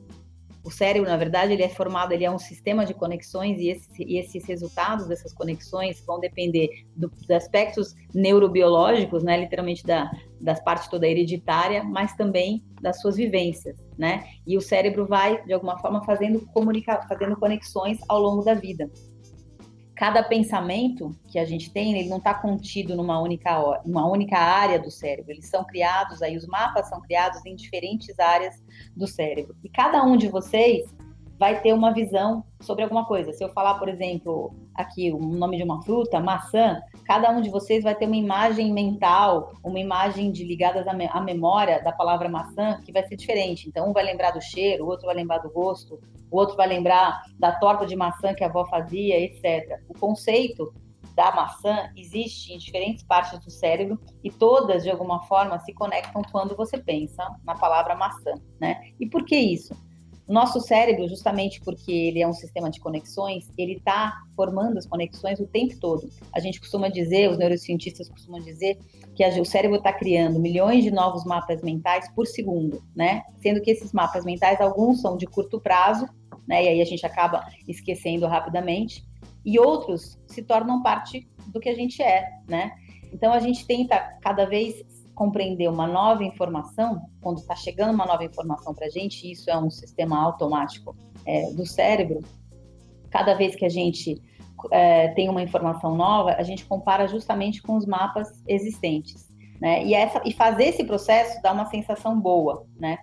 o 0.63 0.69
cérebro, 0.69 1.10
na 1.10 1.18
verdade, 1.18 1.54
ele 1.54 1.63
é 1.63 1.69
formado, 1.69 2.12
ele 2.12 2.24
é 2.24 2.31
um 2.31 2.38
sistema 2.38 2.86
de 2.86 2.94
conexões 2.94 3.60
e, 3.60 3.69
esse, 3.69 4.04
e 4.04 4.18
esses 4.18 4.46
resultados 4.46 5.08
dessas 5.08 5.34
conexões 5.34 6.04
vão 6.06 6.19
depender 6.19 6.86
do, 6.96 7.10
dos 7.10 7.30
aspectos 7.31 7.96
neurobiológicos, 8.13 9.24
né, 9.24 9.38
literalmente 9.38 9.84
da, 9.84 10.12
das 10.40 10.63
partes 10.63 10.88
toda 10.88 11.08
hereditária, 11.08 11.84
mas 11.84 12.16
também 12.16 12.63
das 12.81 13.02
suas 13.02 13.16
vivências, 13.16 13.78
né? 13.98 14.25
E 14.46 14.58
o 14.58 14.62
cérebro 14.62 15.06
vai, 15.06 15.44
de 15.44 15.54
alguma 15.54 15.78
forma, 15.80 16.04
fazendo, 16.04 16.42
comunica, 16.48 17.06
fazendo 17.07 17.36
conexões 17.38 18.00
ao 18.07 18.19
longo 18.19 18.44
da 18.44 18.54
vida 18.54 18.90
cada 20.01 20.24
pensamento 20.24 21.15
que 21.27 21.38
a 21.38 21.45
gente 21.45 21.69
tem, 21.69 21.95
ele 21.95 22.09
não 22.09 22.18
está 22.18 22.33
contido 22.33 22.95
numa 22.95 23.21
única, 23.21 23.80
uma 23.86 24.09
única 24.09 24.36
área 24.36 24.80
do 24.80 24.89
cérebro. 24.89 25.31
Eles 25.31 25.45
são 25.45 25.63
criados, 25.63 26.24
aí 26.24 26.36
os 26.36 26.48
mapas 26.48 26.89
são 26.89 27.00
criados 27.01 27.45
em 27.45 27.56
diferentes 27.56 28.18
áreas 28.19 28.63
do 28.98 29.06
cérebro. 29.06 29.56
E 29.63 29.69
cada 29.69 30.03
um 30.03 30.18
de 30.18 30.27
vocês 30.27 30.92
vai 31.42 31.60
ter 31.60 31.74
uma 31.74 31.92
visão 31.92 32.44
sobre 32.62 32.83
alguma 32.83 33.04
coisa. 33.04 33.33
Se 33.33 33.44
eu 33.44 33.50
falar, 33.50 33.80
por 33.80 33.90
exemplo, 33.90 34.54
aqui 34.76 35.12
o 35.12 35.18
nome 35.18 35.57
de 35.57 35.64
uma 35.64 35.81
fruta, 35.81 36.19
maçã, 36.19 36.80
cada 37.04 37.31
um 37.31 37.42
de 37.42 37.50
vocês 37.50 37.83
vai 37.83 37.95
ter 37.95 38.06
uma 38.06 38.16
imagem 38.16 38.71
mental, 38.71 39.52
uma 39.64 39.80
imagem 39.80 40.31
de 40.31 40.44
ligadas 40.44 40.86
à, 40.88 41.19
memória 41.19 41.83
da 41.83 41.92
palavra 41.92 42.30
maçã 42.30 42.80
que 42.86 42.92
vai 42.92 43.04
ser 43.07 43.16
diferente. 43.16 43.68
Então, 43.68 43.90
um 43.90 43.92
vai 43.92 44.04
lembrar 44.04 44.30
do 44.30 44.40
cheiro, 44.40 44.86
o 44.86 44.88
outro 44.88 45.07
vai 45.07 45.16
lembrar 45.16 45.40
do 45.40 45.50
gosto, 45.50 46.00
o 46.30 46.38
outro 46.38 46.56
vai 46.56 46.68
lembrar 46.68 47.24
da 47.40 47.54
torta 47.54 47.88
de 47.88 47.95
maçã 47.95 48.36
que 48.36 48.44
a 48.44 48.48
avó 48.48 48.64
fazia, 48.68 49.19
etc. 49.19 49.80
O 49.90 49.98
conceito 49.98 50.71
da 51.16 51.31
maçã 51.31 51.90
existe 51.98 52.54
em 52.54 52.60
diferentes 52.60 53.04
partes 53.04 53.40
do 53.40 53.50
cérebro 53.50 54.00
e 54.24 54.30
todas, 54.30 54.83
de 54.83 54.92
alguma 54.92 55.24
forma, 55.24 55.57
se 55.62 55.74
conectam 55.74 56.21
quando 56.31 56.56
você 56.56 56.78
pensa 56.78 57.28
na 57.44 57.56
palavra 57.56 57.95
maçã, 57.95 58.36
né? 58.60 58.80
E 59.00 59.10
por 59.10 59.26
que 59.26 59.36
isso? 59.36 59.74
Nosso 60.31 60.61
cérebro, 60.61 61.09
justamente 61.09 61.59
porque 61.59 61.92
ele 61.92 62.21
é 62.21 62.28
um 62.28 62.31
sistema 62.33 62.69
de 62.69 62.80
conexões, 62.80 63.52
ele 63.57 63.73
está 63.73 64.14
formando 64.33 64.78
as 64.78 64.85
conexões 64.85 65.42
o 65.42 65.45
tempo 65.45 65.78
todo. 65.78 66.09
A 66.33 66.40
gente 66.40 66.57
costuma 66.57 66.88
dizer, 66.88 67.30
os 67.30 67.38
neurocientistas 67.38 68.07
costumam 68.07 68.40
dizer, 68.40 68.80
que 69.14 69.28
o 69.42 69.44
cérebro 69.44 69.76
está 69.78 69.92
criando 69.92 70.40
milhões 70.40 70.85
de 70.85 70.92
novos 70.92 71.26
mapas 71.26 71.61
mentais 71.61 72.09
por 72.16 72.26
segundo, 72.26 72.81
né? 72.95 73.23
Sendo 73.42 73.61
que 73.61 73.71
esses 73.71 73.92
mapas 73.92 74.23
mentais, 74.23 74.61
alguns 74.61 75.02
são 75.02 75.18
de 75.18 75.28
curto 75.28 75.59
prazo, 75.59 76.07
né? 76.47 76.64
E 76.64 76.68
aí 76.69 76.81
a 76.81 76.85
gente 76.85 77.06
acaba 77.06 77.45
esquecendo 77.68 78.26
rapidamente, 78.26 79.04
e 79.44 79.59
outros 79.59 80.18
se 80.28 80.42
tornam 80.42 80.81
parte 80.81 81.28
do 81.47 81.59
que 81.59 81.68
a 81.68 81.76
gente 81.76 82.02
é, 82.02 82.30
né? 82.47 82.71
Então 83.11 83.33
a 83.33 83.40
gente 83.40 83.68
tenta 83.68 84.00
cada 84.21 84.45
vez 84.45 84.81
compreender 85.13 85.69
uma 85.69 85.87
nova 85.87 86.23
informação, 86.23 87.01
quando 87.21 87.39
está 87.39 87.56
chegando 87.56 87.94
uma 87.94 88.06
nova 88.06 88.23
informação 88.23 88.73
para 88.73 88.87
a 88.87 88.89
gente, 88.89 89.31
isso 89.31 89.49
é 89.49 89.57
um 89.57 89.69
sistema 89.69 90.19
automático 90.21 90.95
é, 91.25 91.51
do 91.51 91.65
cérebro, 91.65 92.19
cada 93.09 93.33
vez 93.33 93.56
que 93.56 93.65
a 93.65 93.69
gente 93.69 94.21
é, 94.71 95.09
tem 95.09 95.30
uma 95.30 95.41
informação 95.41 95.95
nova, 95.95 96.31
a 96.33 96.44
gente 96.44 96.65
compara 96.65 97.07
justamente 97.07 97.61
com 97.61 97.75
os 97.75 97.85
mapas 97.85 98.44
existentes. 98.47 99.30
Né? 99.59 99.85
E, 99.85 99.94
essa, 99.94 100.21
e 100.25 100.33
fazer 100.33 100.65
esse 100.65 100.83
processo 100.83 101.41
dá 101.41 101.51
uma 101.51 101.65
sensação 101.65 102.19
boa. 102.19 102.65
Né? 102.80 102.97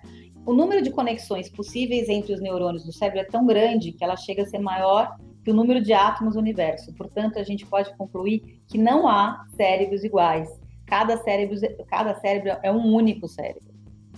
O 0.44 0.52
número 0.52 0.82
de 0.82 0.90
conexões 0.90 1.48
possíveis 1.48 2.08
entre 2.08 2.32
os 2.32 2.40
neurônios 2.40 2.84
do 2.84 2.92
cérebro 2.92 3.20
é 3.20 3.24
tão 3.24 3.46
grande 3.46 3.92
que 3.92 4.02
ela 4.02 4.16
chega 4.16 4.42
a 4.42 4.46
ser 4.46 4.58
maior 4.58 5.16
que 5.44 5.50
o 5.50 5.54
número 5.54 5.80
de 5.80 5.92
átomos 5.92 6.34
do 6.34 6.40
universo. 6.40 6.92
Portanto, 6.94 7.38
a 7.38 7.42
gente 7.42 7.64
pode 7.64 7.94
concluir 7.96 8.60
que 8.66 8.76
não 8.76 9.06
há 9.06 9.44
cérebros 9.56 10.04
iguais 10.04 10.48
cada 10.88 11.18
cérebro, 11.18 11.56
cada 11.86 12.18
cérebro 12.18 12.58
é 12.62 12.72
um 12.72 12.94
único 12.94 13.28
cérebro. 13.28 13.68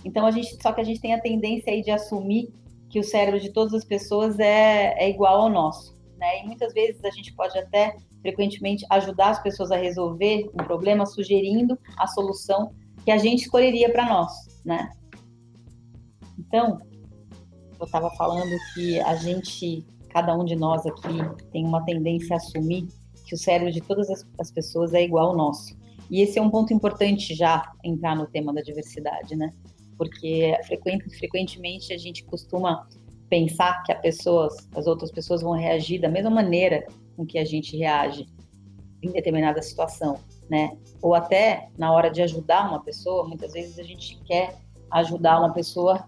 Então 0.03 0.25
a 0.25 0.31
gente, 0.31 0.57
só 0.61 0.71
que 0.71 0.81
a 0.81 0.83
gente 0.83 1.01
tem 1.01 1.13
a 1.13 1.21
tendência 1.21 1.71
aí 1.71 1.81
de 1.81 1.91
assumir 1.91 2.49
que 2.89 2.99
o 2.99 3.03
cérebro 3.03 3.39
de 3.39 3.51
todas 3.51 3.73
as 3.73 3.85
pessoas 3.85 4.39
é, 4.39 4.95
é 4.97 5.09
igual 5.09 5.41
ao 5.41 5.49
nosso, 5.49 5.97
né? 6.17 6.41
E 6.41 6.45
muitas 6.45 6.73
vezes 6.73 7.03
a 7.03 7.11
gente 7.11 7.33
pode 7.33 7.57
até 7.57 7.95
frequentemente 8.21 8.85
ajudar 8.89 9.29
as 9.29 9.43
pessoas 9.43 9.71
a 9.71 9.75
resolver 9.75 10.49
um 10.53 10.63
problema 10.63 11.05
sugerindo 11.05 11.77
a 11.97 12.07
solução 12.07 12.73
que 13.03 13.11
a 13.11 13.17
gente 13.17 13.43
escolheria 13.43 13.91
para 13.91 14.05
nós, 14.07 14.31
né? 14.63 14.91
Então, 16.37 16.79
eu 17.79 17.85
estava 17.85 18.09
falando 18.11 18.51
que 18.73 18.99
a 19.01 19.15
gente, 19.15 19.85
cada 20.09 20.37
um 20.37 20.43
de 20.45 20.55
nós 20.55 20.85
aqui, 20.85 21.17
tem 21.51 21.65
uma 21.65 21.83
tendência 21.83 22.35
a 22.35 22.37
assumir 22.37 22.87
que 23.25 23.35
o 23.35 23.37
cérebro 23.37 23.71
de 23.71 23.81
todas 23.81 24.09
as, 24.09 24.27
as 24.39 24.51
pessoas 24.51 24.93
é 24.93 25.03
igual 25.03 25.29
ao 25.29 25.35
nosso. 25.35 25.80
E 26.11 26.21
esse 26.21 26.37
é 26.37 26.41
um 26.41 26.49
ponto 26.49 26.73
importante 26.73 27.33
já 27.33 27.71
entrar 27.83 28.17
no 28.17 28.27
tema 28.27 28.53
da 28.53 28.61
diversidade, 28.61 29.33
né? 29.33 29.53
Porque 29.97 30.53
frequentemente 31.17 31.93
a 31.93 31.97
gente 31.97 32.25
costuma 32.25 32.85
pensar 33.29 33.81
que 33.83 33.95
pessoas, 33.95 34.53
as 34.75 34.87
outras 34.87 35.09
pessoas 35.09 35.41
vão 35.41 35.53
reagir 35.53 36.01
da 36.01 36.09
mesma 36.09 36.29
maneira 36.29 36.85
com 37.15 37.25
que 37.25 37.39
a 37.39 37.45
gente 37.45 37.77
reage 37.77 38.27
em 39.01 39.09
determinada 39.09 39.61
situação, 39.61 40.19
né? 40.49 40.77
Ou 41.01 41.15
até 41.15 41.69
na 41.77 41.93
hora 41.93 42.09
de 42.09 42.21
ajudar 42.21 42.67
uma 42.69 42.83
pessoa, 42.83 43.25
muitas 43.25 43.53
vezes 43.53 43.79
a 43.79 43.83
gente 43.83 44.21
quer 44.25 44.57
ajudar 44.91 45.39
uma 45.39 45.53
pessoa 45.53 46.05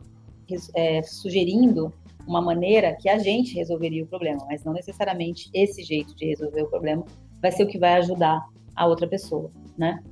é, 0.76 1.02
sugerindo 1.02 1.94
uma 2.28 2.42
maneira 2.42 2.96
que 3.00 3.08
a 3.08 3.18
gente 3.18 3.56
resolveria 3.56 4.04
o 4.04 4.08
problema, 4.08 4.46
mas 4.48 4.66
não 4.66 4.74
necessariamente 4.74 5.50
esse 5.54 5.82
jeito 5.82 6.14
de 6.14 6.26
resolver 6.26 6.62
o 6.62 6.70
problema 6.70 7.06
vai 7.42 7.52
ser 7.52 7.64
o 7.64 7.68
que 7.68 7.80
vai 7.80 7.94
ajudar 7.96 8.46
a 8.76 8.86
outra 8.86 9.08
pessoa, 9.08 9.52
né? 9.78 10.04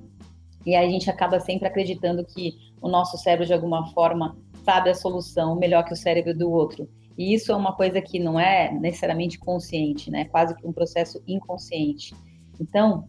E 0.66 0.76
aí 0.76 0.88
a 0.88 0.90
gente 0.90 1.10
acaba 1.10 1.40
sempre 1.40 1.68
acreditando 1.68 2.24
que 2.26 2.54
o 2.82 2.88
nosso 2.88 3.18
cérebro 3.18 3.46
de 3.46 3.54
alguma 3.54 3.88
forma 3.94 4.38
sabe 4.64 4.90
a 4.90 4.96
solução 4.96 5.56
melhor 5.56 5.84
que 5.84 5.94
o 5.94 5.98
cérebro 5.98 6.38
do 6.38 6.52
outro. 6.52 6.88
E 7.18 7.34
isso 7.34 7.52
é 7.52 7.56
uma 7.56 7.76
coisa 7.76 8.02
que 8.02 8.20
não 8.20 8.40
é 8.40 8.72
necessariamente 8.72 9.38
consciente, 9.38 10.10
né? 10.10 10.26
Quase 10.26 10.56
que 10.56 10.66
um 10.66 10.72
processo 10.74 11.22
inconsciente. 11.28 12.16
Então, 12.60 13.08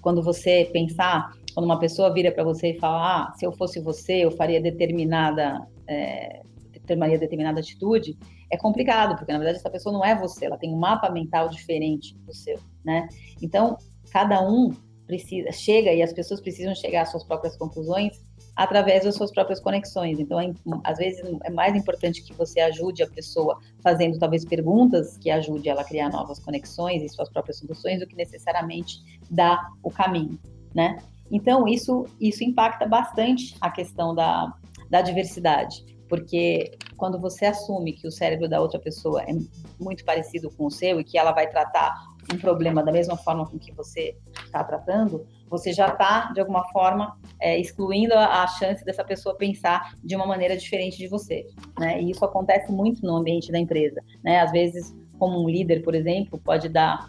quando 0.00 0.22
você 0.22 0.68
pensar, 0.72 1.32
quando 1.52 1.66
uma 1.66 1.78
pessoa 1.78 2.12
vira 2.12 2.30
para 2.30 2.44
você 2.44 2.72
e 2.72 2.78
fala, 2.78 3.28
ah, 3.28 3.32
se 3.34 3.44
eu 3.44 3.52
fosse 3.52 3.80
você, 3.80 4.24
eu 4.24 4.30
faria 4.30 4.60
determinada, 4.60 5.66
é, 5.86 6.42
tomaria 6.86 7.18
determinada 7.18 7.60
atitude, 7.60 8.16
é 8.50 8.56
complicado, 8.56 9.16
porque 9.16 9.32
na 9.32 9.38
verdade 9.38 9.58
essa 9.58 9.70
pessoa 9.70 9.92
não 9.92 10.04
é 10.04 10.14
você, 10.14 10.46
ela 10.46 10.58
tem 10.58 10.72
um 10.72 10.76
mapa 10.76 11.10
mental 11.10 11.48
diferente 11.48 12.16
do 12.18 12.34
seu, 12.34 12.58
né? 12.84 13.08
Então, 13.40 13.76
cada 14.12 14.46
um 14.46 14.72
precisa, 15.06 15.52
chega 15.52 15.92
e 15.92 16.02
as 16.02 16.12
pessoas 16.12 16.40
precisam 16.40 16.74
chegar 16.74 17.02
às 17.02 17.10
suas 17.10 17.24
próprias 17.24 17.56
conclusões 17.56 18.20
através 18.56 19.04
das 19.04 19.14
suas 19.14 19.32
próprias 19.32 19.60
conexões. 19.60 20.18
Então, 20.18 20.40
é, 20.40 20.52
às 20.84 20.98
vezes, 20.98 21.22
é 21.42 21.50
mais 21.50 21.74
importante 21.74 22.22
que 22.22 22.32
você 22.34 22.60
ajude 22.60 23.02
a 23.02 23.06
pessoa 23.08 23.58
fazendo 23.82 24.18
talvez 24.18 24.44
perguntas 24.44 25.16
que 25.16 25.30
ajude 25.30 25.68
ela 25.68 25.82
a 25.82 25.84
criar 25.84 26.10
novas 26.10 26.38
conexões 26.38 27.02
e 27.02 27.08
suas 27.08 27.28
próprias 27.28 27.58
soluções 27.58 28.00
do 28.00 28.06
que 28.06 28.14
necessariamente 28.14 28.98
dar 29.30 29.68
o 29.82 29.90
caminho, 29.90 30.38
né? 30.74 30.98
Então, 31.30 31.66
isso, 31.66 32.06
isso 32.20 32.44
impacta 32.44 32.86
bastante 32.86 33.56
a 33.60 33.70
questão 33.70 34.14
da, 34.14 34.54
da 34.88 35.00
diversidade, 35.00 35.84
porque 36.08 36.76
quando 36.96 37.18
você 37.18 37.46
assume 37.46 37.94
que 37.94 38.06
o 38.06 38.10
cérebro 38.10 38.48
da 38.48 38.60
outra 38.60 38.78
pessoa 38.78 39.22
é 39.22 39.32
muito 39.80 40.04
parecido 40.04 40.50
com 40.50 40.66
o 40.66 40.70
seu 40.70 41.00
e 41.00 41.04
que 41.04 41.18
ela 41.18 41.32
vai 41.32 41.48
tratar 41.48 41.92
um 42.32 42.38
problema 42.38 42.82
da 42.82 42.92
mesma 42.92 43.16
forma 43.16 43.46
com 43.46 43.58
que 43.58 43.72
você 43.72 44.16
está 44.44 44.62
tratando, 44.62 45.26
você 45.48 45.72
já 45.72 45.88
está, 45.88 46.32
de 46.32 46.40
alguma 46.40 46.64
forma, 46.68 47.18
é, 47.40 47.58
excluindo 47.58 48.14
a, 48.14 48.42
a, 48.42 48.46
chance 48.46 48.84
dessa 48.84 49.04
pessoa 49.04 49.36
pensar 49.36 49.96
de 50.02 50.16
uma 50.16 50.26
maneira 50.26 50.56
diferente 50.56 50.96
de 50.98 51.08
você. 51.08 51.46
Né? 51.78 52.02
E 52.02 52.10
isso 52.10 52.24
acontece 52.24 52.72
muito 52.72 53.04
no 53.04 53.16
ambiente 53.16 53.52
da 53.52 53.58
empresa. 53.58 54.00
Né? 54.22 54.40
Às 54.40 54.50
vezes, 54.50 54.94
como 55.18 55.42
um 55.42 55.48
líder, 55.48 55.82
por 55.82 55.94
exemplo, 55.94 56.38
pode 56.38 56.68
dar 56.68 57.08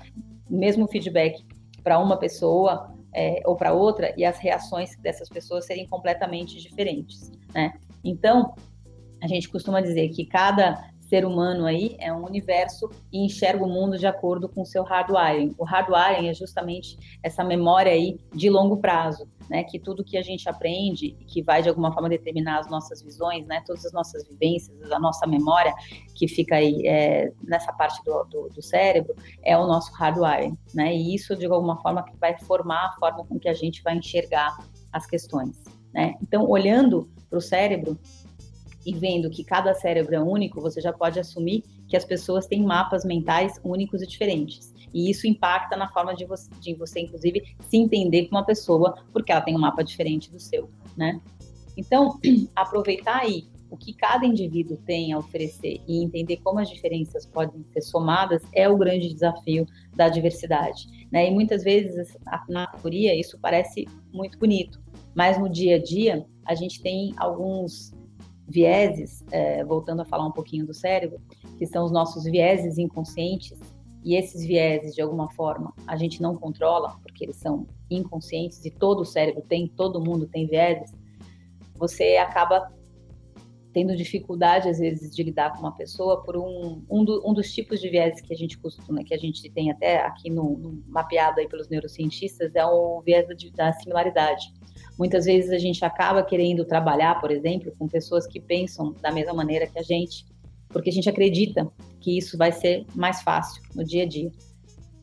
o 0.49 0.55
mesmo 0.57 0.87
feedback 0.87 1.43
para 1.83 1.99
uma 1.99 2.17
pessoa 2.17 2.93
é, 3.13 3.41
ou 3.45 3.55
para 3.55 3.73
outra 3.73 4.13
e 4.17 4.25
as 4.25 4.37
reações 4.37 4.95
dessas 4.97 5.29
pessoas 5.29 5.65
serem 5.65 5.87
completamente 5.87 6.57
diferentes. 6.57 7.31
Né? 7.53 7.73
Então, 8.03 8.53
a 9.21 9.27
gente 9.27 9.49
costuma 9.49 9.81
dizer 9.81 10.09
que 10.09 10.25
cada 10.25 10.89
ser 11.15 11.25
humano 11.25 11.65
aí 11.65 11.95
é 11.97 12.11
um 12.11 12.25
universo 12.25 12.89
e 13.09 13.25
enxerga 13.25 13.63
o 13.63 13.69
mundo 13.69 13.97
de 13.97 14.05
acordo 14.05 14.49
com 14.49 14.63
o 14.63 14.65
seu 14.65 14.83
hardwiring. 14.83 15.55
O 15.57 15.63
hardwiring 15.63 16.27
é 16.27 16.33
justamente 16.33 16.97
essa 17.23 17.41
memória 17.41 17.89
aí 17.89 18.19
de 18.33 18.49
longo 18.49 18.77
prazo, 18.77 19.25
né? 19.49 19.63
Que 19.63 19.79
tudo 19.79 20.03
que 20.03 20.17
a 20.17 20.21
gente 20.21 20.49
aprende 20.49 21.15
e 21.17 21.23
que 21.23 21.41
vai 21.41 21.61
de 21.61 21.69
alguma 21.69 21.93
forma 21.93 22.09
determinar 22.09 22.59
as 22.59 22.69
nossas 22.69 23.01
visões, 23.01 23.47
né? 23.47 23.63
Todas 23.65 23.85
as 23.85 23.93
nossas 23.93 24.27
vivências, 24.27 24.91
a 24.91 24.99
nossa 24.99 25.25
memória 25.25 25.73
que 26.13 26.27
fica 26.27 26.57
aí 26.57 26.85
é, 26.85 27.31
nessa 27.41 27.71
parte 27.71 28.03
do, 28.03 28.25
do, 28.25 28.49
do, 28.49 28.61
cérebro 28.61 29.15
é 29.41 29.57
o 29.57 29.65
nosso 29.65 29.93
hardwiring, 29.93 30.57
né? 30.73 30.93
E 30.93 31.15
isso 31.15 31.33
de 31.33 31.45
alguma 31.45 31.81
forma 31.81 32.03
que 32.03 32.17
vai 32.17 32.37
formar 32.39 32.87
a 32.87 32.95
forma 32.99 33.25
com 33.25 33.39
que 33.39 33.47
a 33.47 33.53
gente 33.53 33.81
vai 33.81 33.95
enxergar 33.95 34.57
as 34.91 35.05
questões, 35.05 35.63
né? 35.93 36.15
Então, 36.21 36.45
olhando 36.45 37.09
para 37.29 37.39
o 37.39 37.41
cérebro, 37.41 37.97
e 38.85 38.93
vendo 38.93 39.29
que 39.29 39.43
cada 39.43 39.73
cérebro 39.73 40.15
é 40.15 40.19
único, 40.19 40.61
você 40.61 40.79
já 40.79 40.93
pode 40.93 41.19
assumir 41.19 41.63
que 41.87 41.97
as 41.97 42.05
pessoas 42.05 42.45
têm 42.45 42.63
mapas 42.63 43.03
mentais 43.03 43.59
únicos 43.63 44.01
e 44.01 44.07
diferentes. 44.07 44.73
E 44.93 45.09
isso 45.09 45.27
impacta 45.27 45.75
na 45.75 45.89
forma 45.89 46.15
de 46.15 46.25
você, 46.25 46.49
de 46.59 46.73
você 46.73 47.01
inclusive, 47.01 47.55
se 47.67 47.77
entender 47.77 48.27
com 48.27 48.35
uma 48.35 48.45
pessoa, 48.45 48.95
porque 49.11 49.31
ela 49.31 49.41
tem 49.41 49.55
um 49.55 49.59
mapa 49.59 49.83
diferente 49.83 50.31
do 50.31 50.39
seu, 50.39 50.69
né? 50.95 51.19
Então, 51.75 52.19
aproveitar 52.55 53.21
aí 53.21 53.47
o 53.69 53.77
que 53.77 53.93
cada 53.93 54.25
indivíduo 54.25 54.77
tem 54.85 55.11
a 55.11 55.17
oferecer 55.17 55.81
e 55.87 56.03
entender 56.03 56.37
como 56.37 56.59
as 56.59 56.69
diferenças 56.69 57.25
podem 57.25 57.65
ser 57.73 57.81
somadas 57.81 58.41
é 58.53 58.69
o 58.69 58.77
grande 58.77 59.13
desafio 59.13 59.65
da 59.93 60.07
diversidade. 60.07 60.87
Né? 61.11 61.27
E 61.27 61.31
muitas 61.31 61.63
vezes, 61.63 62.15
na 62.47 62.67
teoria, 62.67 63.13
isso 63.13 63.37
parece 63.41 63.85
muito 64.13 64.37
bonito, 64.37 64.79
mas 65.13 65.37
no 65.37 65.49
dia 65.49 65.75
a 65.75 65.81
dia, 65.81 66.25
a 66.45 66.55
gente 66.55 66.81
tem 66.81 67.13
alguns 67.17 67.93
vieses, 68.47 69.23
é, 69.31 69.63
voltando 69.63 70.01
a 70.01 70.05
falar 70.05 70.25
um 70.25 70.31
pouquinho 70.31 70.65
do 70.65 70.73
cérebro, 70.73 71.19
que 71.57 71.65
são 71.65 71.83
os 71.83 71.91
nossos 71.91 72.23
vieses 72.23 72.77
inconscientes, 72.77 73.57
e 74.03 74.15
esses 74.15 74.45
vieses, 74.45 74.93
de 74.93 75.01
alguma 75.01 75.31
forma, 75.31 75.73
a 75.87 75.97
gente 75.97 76.21
não 76.21 76.35
controla, 76.35 76.95
porque 77.01 77.23
eles 77.23 77.37
são 77.37 77.65
inconscientes 77.89 78.63
e 78.63 78.69
todo 78.69 79.01
o 79.01 79.05
cérebro 79.05 79.41
tem, 79.41 79.67
todo 79.67 79.99
mundo 79.99 80.27
tem 80.27 80.45
vieses, 80.45 80.93
você 81.75 82.17
acaba 82.17 82.71
tendo 83.73 83.93
dificuldade, 83.93 84.69
às 84.69 84.79
vezes, 84.79 85.13
de 85.13 85.21
lidar 85.21 85.51
com 85.51 85.59
uma 85.59 85.75
pessoa 85.75 86.23
por 86.23 86.37
um, 86.37 86.81
um, 86.89 87.03
do, 87.03 87.21
um 87.29 87.33
dos 87.33 87.51
tipos 87.51 87.81
de 87.81 87.89
vieses 87.89 88.21
que 88.21 88.33
a 88.33 88.37
gente 88.37 88.57
costuma, 88.57 89.03
que 89.03 89.13
a 89.13 89.17
gente 89.17 89.51
tem 89.51 89.69
até 89.69 89.97
aqui 89.97 90.29
no, 90.29 90.57
no 90.57 90.83
mapeado 90.87 91.41
aí 91.41 91.49
pelos 91.49 91.67
neurocientistas, 91.67 92.55
é 92.55 92.65
o 92.65 93.01
viés 93.01 93.27
da, 93.27 93.35
da 93.65 93.73
similaridade. 93.73 94.53
Muitas 94.97 95.25
vezes 95.25 95.51
a 95.51 95.57
gente 95.57 95.83
acaba 95.83 96.23
querendo 96.23 96.63
trabalhar, 96.63 97.19
por 97.19 97.31
exemplo, 97.31 97.73
com 97.77 97.87
pessoas 97.87 98.25
que 98.25 98.39
pensam 98.39 98.93
da 99.01 99.11
mesma 99.11 99.33
maneira 99.33 99.67
que 99.67 99.77
a 99.77 99.83
gente, 99.83 100.25
porque 100.69 100.89
a 100.89 100.93
gente 100.93 101.09
acredita 101.09 101.69
que 101.99 102.17
isso 102.17 102.37
vai 102.37 102.51
ser 102.51 102.85
mais 102.95 103.21
fácil 103.21 103.61
no 103.73 103.83
dia 103.83 104.03
a 104.03 104.07
dia. 104.07 104.31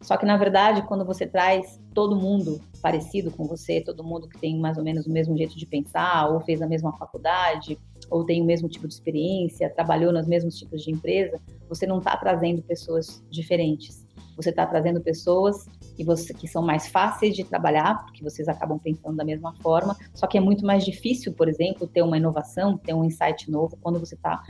Só 0.00 0.16
que, 0.16 0.26
na 0.26 0.36
verdade, 0.36 0.82
quando 0.82 1.04
você 1.04 1.26
traz 1.26 1.80
todo 1.94 2.16
mundo 2.16 2.60
parecido 2.80 3.30
com 3.30 3.46
você, 3.46 3.80
todo 3.80 4.02
mundo 4.02 4.28
que 4.28 4.38
tem 4.38 4.58
mais 4.58 4.76
ou 4.76 4.82
menos 4.82 5.06
o 5.06 5.10
mesmo 5.10 5.36
jeito 5.36 5.56
de 5.56 5.64
pensar, 5.64 6.28
ou 6.28 6.40
fez 6.40 6.60
a 6.60 6.66
mesma 6.66 6.92
faculdade, 6.96 7.78
ou 8.10 8.24
tem 8.24 8.42
o 8.42 8.44
mesmo 8.44 8.68
tipo 8.68 8.88
de 8.88 8.94
experiência, 8.94 9.70
trabalhou 9.70 10.12
nos 10.12 10.26
mesmos 10.26 10.58
tipos 10.58 10.82
de 10.82 10.90
empresa, 10.90 11.40
você 11.68 11.86
não 11.86 11.98
está 11.98 12.16
trazendo 12.16 12.60
pessoas 12.62 13.22
diferentes. 13.30 14.04
Você 14.36 14.50
está 14.50 14.66
trazendo 14.66 15.00
pessoas 15.00 15.66
que, 15.94 16.04
você, 16.04 16.32
que 16.34 16.48
são 16.48 16.62
mais 16.62 16.88
fáceis 16.88 17.34
de 17.34 17.44
trabalhar, 17.44 18.04
porque 18.04 18.22
vocês 18.22 18.48
acabam 18.48 18.78
pensando 18.78 19.16
da 19.16 19.24
mesma 19.24 19.54
forma, 19.62 19.96
só 20.14 20.26
que 20.26 20.38
é 20.38 20.40
muito 20.40 20.64
mais 20.64 20.84
difícil, 20.84 21.32
por 21.32 21.48
exemplo, 21.48 21.86
ter 21.86 22.02
uma 22.02 22.16
inovação, 22.16 22.78
ter 22.78 22.94
um 22.94 23.04
insight 23.04 23.50
novo 23.50 23.76
quando 23.80 23.98
você 23.98 24.14
está 24.14 24.42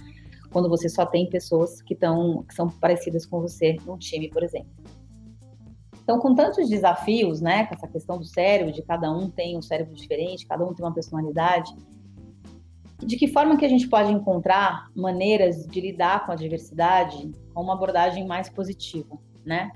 quando 0.52 0.68
você 0.68 0.88
só 0.88 1.06
tem 1.06 1.28
pessoas 1.28 1.80
que, 1.80 1.94
tão, 1.94 2.42
que 2.42 2.54
são 2.54 2.68
parecidas 2.68 3.24
com 3.24 3.40
você 3.40 3.76
num 3.86 3.96
time, 3.96 4.28
por 4.28 4.42
exemplo. 4.42 4.70
Então, 6.02 6.18
com 6.18 6.34
tantos 6.34 6.68
desafios, 6.68 7.40
né, 7.40 7.64
com 7.66 7.74
essa 7.74 7.88
questão 7.88 8.18
do 8.18 8.24
cérebro, 8.24 8.72
de 8.72 8.82
cada 8.82 9.10
um 9.10 9.30
tem 9.30 9.56
um 9.56 9.62
cérebro 9.62 9.94
diferente, 9.94 10.46
cada 10.46 10.64
um 10.64 10.74
tem 10.74 10.84
uma 10.84 10.92
personalidade, 10.92 11.74
de 12.98 13.16
que 13.16 13.28
forma 13.28 13.56
que 13.56 13.64
a 13.64 13.68
gente 13.68 13.88
pode 13.88 14.12
encontrar 14.12 14.88
maneiras 14.94 15.66
de 15.66 15.80
lidar 15.80 16.26
com 16.26 16.32
a 16.32 16.36
diversidade 16.36 17.32
com 17.52 17.62
uma 17.62 17.74
abordagem 17.74 18.26
mais 18.26 18.48
positiva, 18.48 19.18
né? 19.44 19.72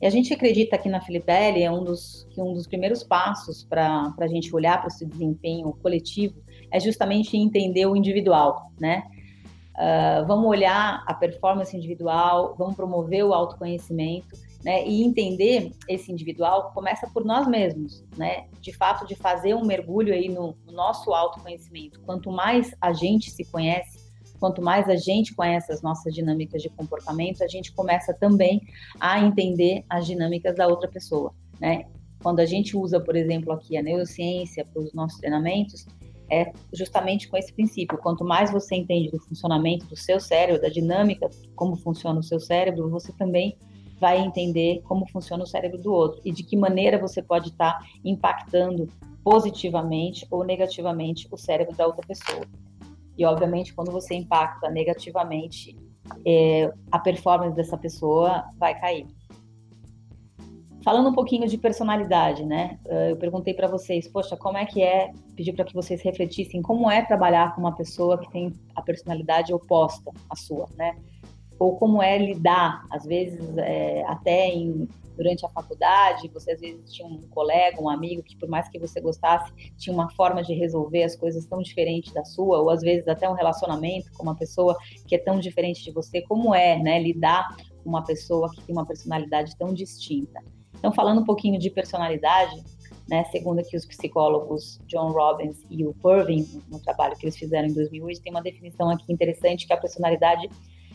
E 0.00 0.06
a 0.06 0.10
gente 0.10 0.32
acredita 0.32 0.78
que 0.78 0.88
na 0.88 1.00
Filipelli 1.00 1.62
é 1.62 1.70
um 1.70 1.82
dos, 1.82 2.26
que 2.30 2.40
um 2.40 2.52
dos 2.52 2.66
primeiros 2.66 3.02
passos 3.02 3.64
para 3.64 4.14
a 4.18 4.26
gente 4.28 4.54
olhar 4.54 4.78
para 4.78 4.88
esse 4.88 5.04
desempenho 5.04 5.72
coletivo 5.82 6.40
é 6.70 6.78
justamente 6.78 7.36
entender 7.36 7.86
o 7.86 7.96
individual, 7.96 8.70
né? 8.78 9.02
Uh, 9.74 10.26
vamos 10.26 10.46
olhar 10.46 11.04
a 11.06 11.14
performance 11.14 11.76
individual, 11.76 12.54
vamos 12.58 12.74
promover 12.74 13.24
o 13.24 13.32
autoconhecimento, 13.32 14.36
né? 14.64 14.86
E 14.86 15.02
entender 15.02 15.72
esse 15.88 16.10
individual 16.12 16.72
começa 16.72 17.08
por 17.08 17.24
nós 17.24 17.46
mesmos, 17.46 18.04
né? 18.16 18.46
De 18.60 18.72
fato, 18.72 19.06
de 19.06 19.14
fazer 19.14 19.54
um 19.54 19.64
mergulho 19.64 20.12
aí 20.12 20.28
no, 20.28 20.56
no 20.66 20.72
nosso 20.72 21.12
autoconhecimento. 21.12 22.00
Quanto 22.00 22.30
mais 22.30 22.74
a 22.80 22.92
gente 22.92 23.30
se 23.30 23.44
conhece, 23.44 23.97
quanto 24.38 24.62
mais 24.62 24.88
a 24.88 24.96
gente 24.96 25.34
conhece 25.34 25.72
as 25.72 25.82
nossas 25.82 26.14
dinâmicas 26.14 26.62
de 26.62 26.68
comportamento, 26.68 27.42
a 27.42 27.48
gente 27.48 27.72
começa 27.72 28.14
também 28.14 28.60
a 29.00 29.20
entender 29.20 29.84
as 29.88 30.06
dinâmicas 30.06 30.56
da 30.56 30.66
outra 30.66 30.88
pessoa, 30.88 31.34
né? 31.60 31.84
Quando 32.22 32.40
a 32.40 32.46
gente 32.46 32.76
usa, 32.76 32.98
por 32.98 33.14
exemplo, 33.16 33.52
aqui 33.52 33.76
a 33.76 33.82
neurociência 33.82 34.64
para 34.64 34.82
os 34.82 34.92
nossos 34.92 35.18
treinamentos, 35.18 35.86
é 36.30 36.52
justamente 36.72 37.28
com 37.28 37.36
esse 37.36 37.52
princípio. 37.52 37.96
Quanto 37.98 38.24
mais 38.24 38.50
você 38.50 38.74
entende 38.74 39.10
do 39.10 39.18
funcionamento 39.18 39.86
do 39.86 39.96
seu 39.96 40.20
cérebro, 40.20 40.60
da 40.60 40.68
dinâmica, 40.68 41.30
como 41.54 41.76
funciona 41.76 42.20
o 42.20 42.22
seu 42.22 42.38
cérebro, 42.38 42.90
você 42.90 43.12
também 43.12 43.56
vai 44.00 44.18
entender 44.18 44.82
como 44.84 45.08
funciona 45.08 45.42
o 45.42 45.46
cérebro 45.46 45.78
do 45.78 45.92
outro 45.92 46.20
e 46.24 46.30
de 46.30 46.42
que 46.42 46.56
maneira 46.56 46.98
você 46.98 47.22
pode 47.22 47.48
estar 47.48 47.78
impactando 48.04 48.88
positivamente 49.24 50.26
ou 50.30 50.44
negativamente 50.44 51.26
o 51.30 51.36
cérebro 51.36 51.74
da 51.74 51.86
outra 51.86 52.06
pessoa. 52.06 52.46
E, 53.18 53.24
obviamente, 53.24 53.74
quando 53.74 53.90
você 53.90 54.14
impacta 54.14 54.70
negativamente, 54.70 55.76
é, 56.24 56.72
a 56.90 56.98
performance 56.98 57.54
dessa 57.54 57.76
pessoa 57.76 58.44
vai 58.56 58.78
cair. 58.78 59.06
Falando 60.84 61.10
um 61.10 61.12
pouquinho 61.12 61.46
de 61.48 61.58
personalidade, 61.58 62.46
né? 62.46 62.78
Eu 63.10 63.16
perguntei 63.16 63.52
para 63.52 63.66
vocês, 63.66 64.06
poxa, 64.08 64.36
como 64.36 64.56
é 64.56 64.64
que 64.64 64.80
é, 64.80 65.10
pedi 65.34 65.52
para 65.52 65.64
que 65.64 65.74
vocês 65.74 66.00
refletissem 66.00 66.62
como 66.62 66.90
é 66.90 67.04
trabalhar 67.04 67.54
com 67.54 67.60
uma 67.60 67.74
pessoa 67.74 68.16
que 68.16 68.30
tem 68.30 68.54
a 68.74 68.80
personalidade 68.80 69.52
oposta 69.52 70.10
à 70.30 70.36
sua, 70.36 70.66
né? 70.76 70.96
Ou 71.58 71.76
como 71.76 72.02
é 72.02 72.16
lidar, 72.18 72.86
às 72.90 73.04
vezes, 73.04 73.56
é, 73.58 74.04
até 74.06 74.48
em 74.48 74.88
durante 75.18 75.44
a 75.44 75.48
faculdade, 75.48 76.30
você 76.32 76.52
às 76.52 76.60
vezes 76.60 76.92
tinha 76.92 77.06
um 77.06 77.20
colega, 77.30 77.82
um 77.82 77.88
amigo 77.88 78.22
que 78.22 78.36
por 78.36 78.48
mais 78.48 78.68
que 78.68 78.78
você 78.78 79.00
gostasse, 79.00 79.52
tinha 79.76 79.92
uma 79.92 80.08
forma 80.12 80.44
de 80.44 80.54
resolver 80.54 81.02
as 81.02 81.16
coisas 81.16 81.44
tão 81.44 81.60
diferente 81.60 82.14
da 82.14 82.24
sua, 82.24 82.60
ou 82.60 82.70
às 82.70 82.80
vezes 82.80 83.08
até 83.08 83.28
um 83.28 83.32
relacionamento 83.32 84.12
com 84.12 84.22
uma 84.22 84.36
pessoa 84.36 84.76
que 85.08 85.16
é 85.16 85.18
tão 85.18 85.40
diferente 85.40 85.82
de 85.82 85.90
você, 85.90 86.22
como 86.22 86.54
é, 86.54 86.78
né, 86.78 87.02
lidar 87.02 87.56
com 87.82 87.88
uma 87.88 88.04
pessoa 88.04 88.48
que 88.52 88.62
tem 88.62 88.72
uma 88.72 88.86
personalidade 88.86 89.56
tão 89.58 89.74
distinta. 89.74 90.40
Então, 90.78 90.92
falando 90.92 91.22
um 91.22 91.24
pouquinho 91.24 91.58
de 91.58 91.68
personalidade, 91.68 92.62
né, 93.08 93.24
segundo 93.32 93.58
aqui 93.58 93.76
os 93.76 93.84
psicólogos 93.84 94.78
John 94.86 95.10
Robbins 95.10 95.66
e 95.68 95.84
o 95.84 95.92
Purvin, 95.94 96.46
no 96.70 96.78
trabalho 96.78 97.16
que 97.16 97.24
eles 97.24 97.36
fizeram 97.36 97.66
em 97.66 97.72
2008, 97.72 98.22
tem 98.22 98.30
uma 98.30 98.42
definição 98.42 98.88
aqui 98.88 99.12
interessante 99.12 99.66
que 99.66 99.72
a 99.72 99.76
personalidade 99.76 100.48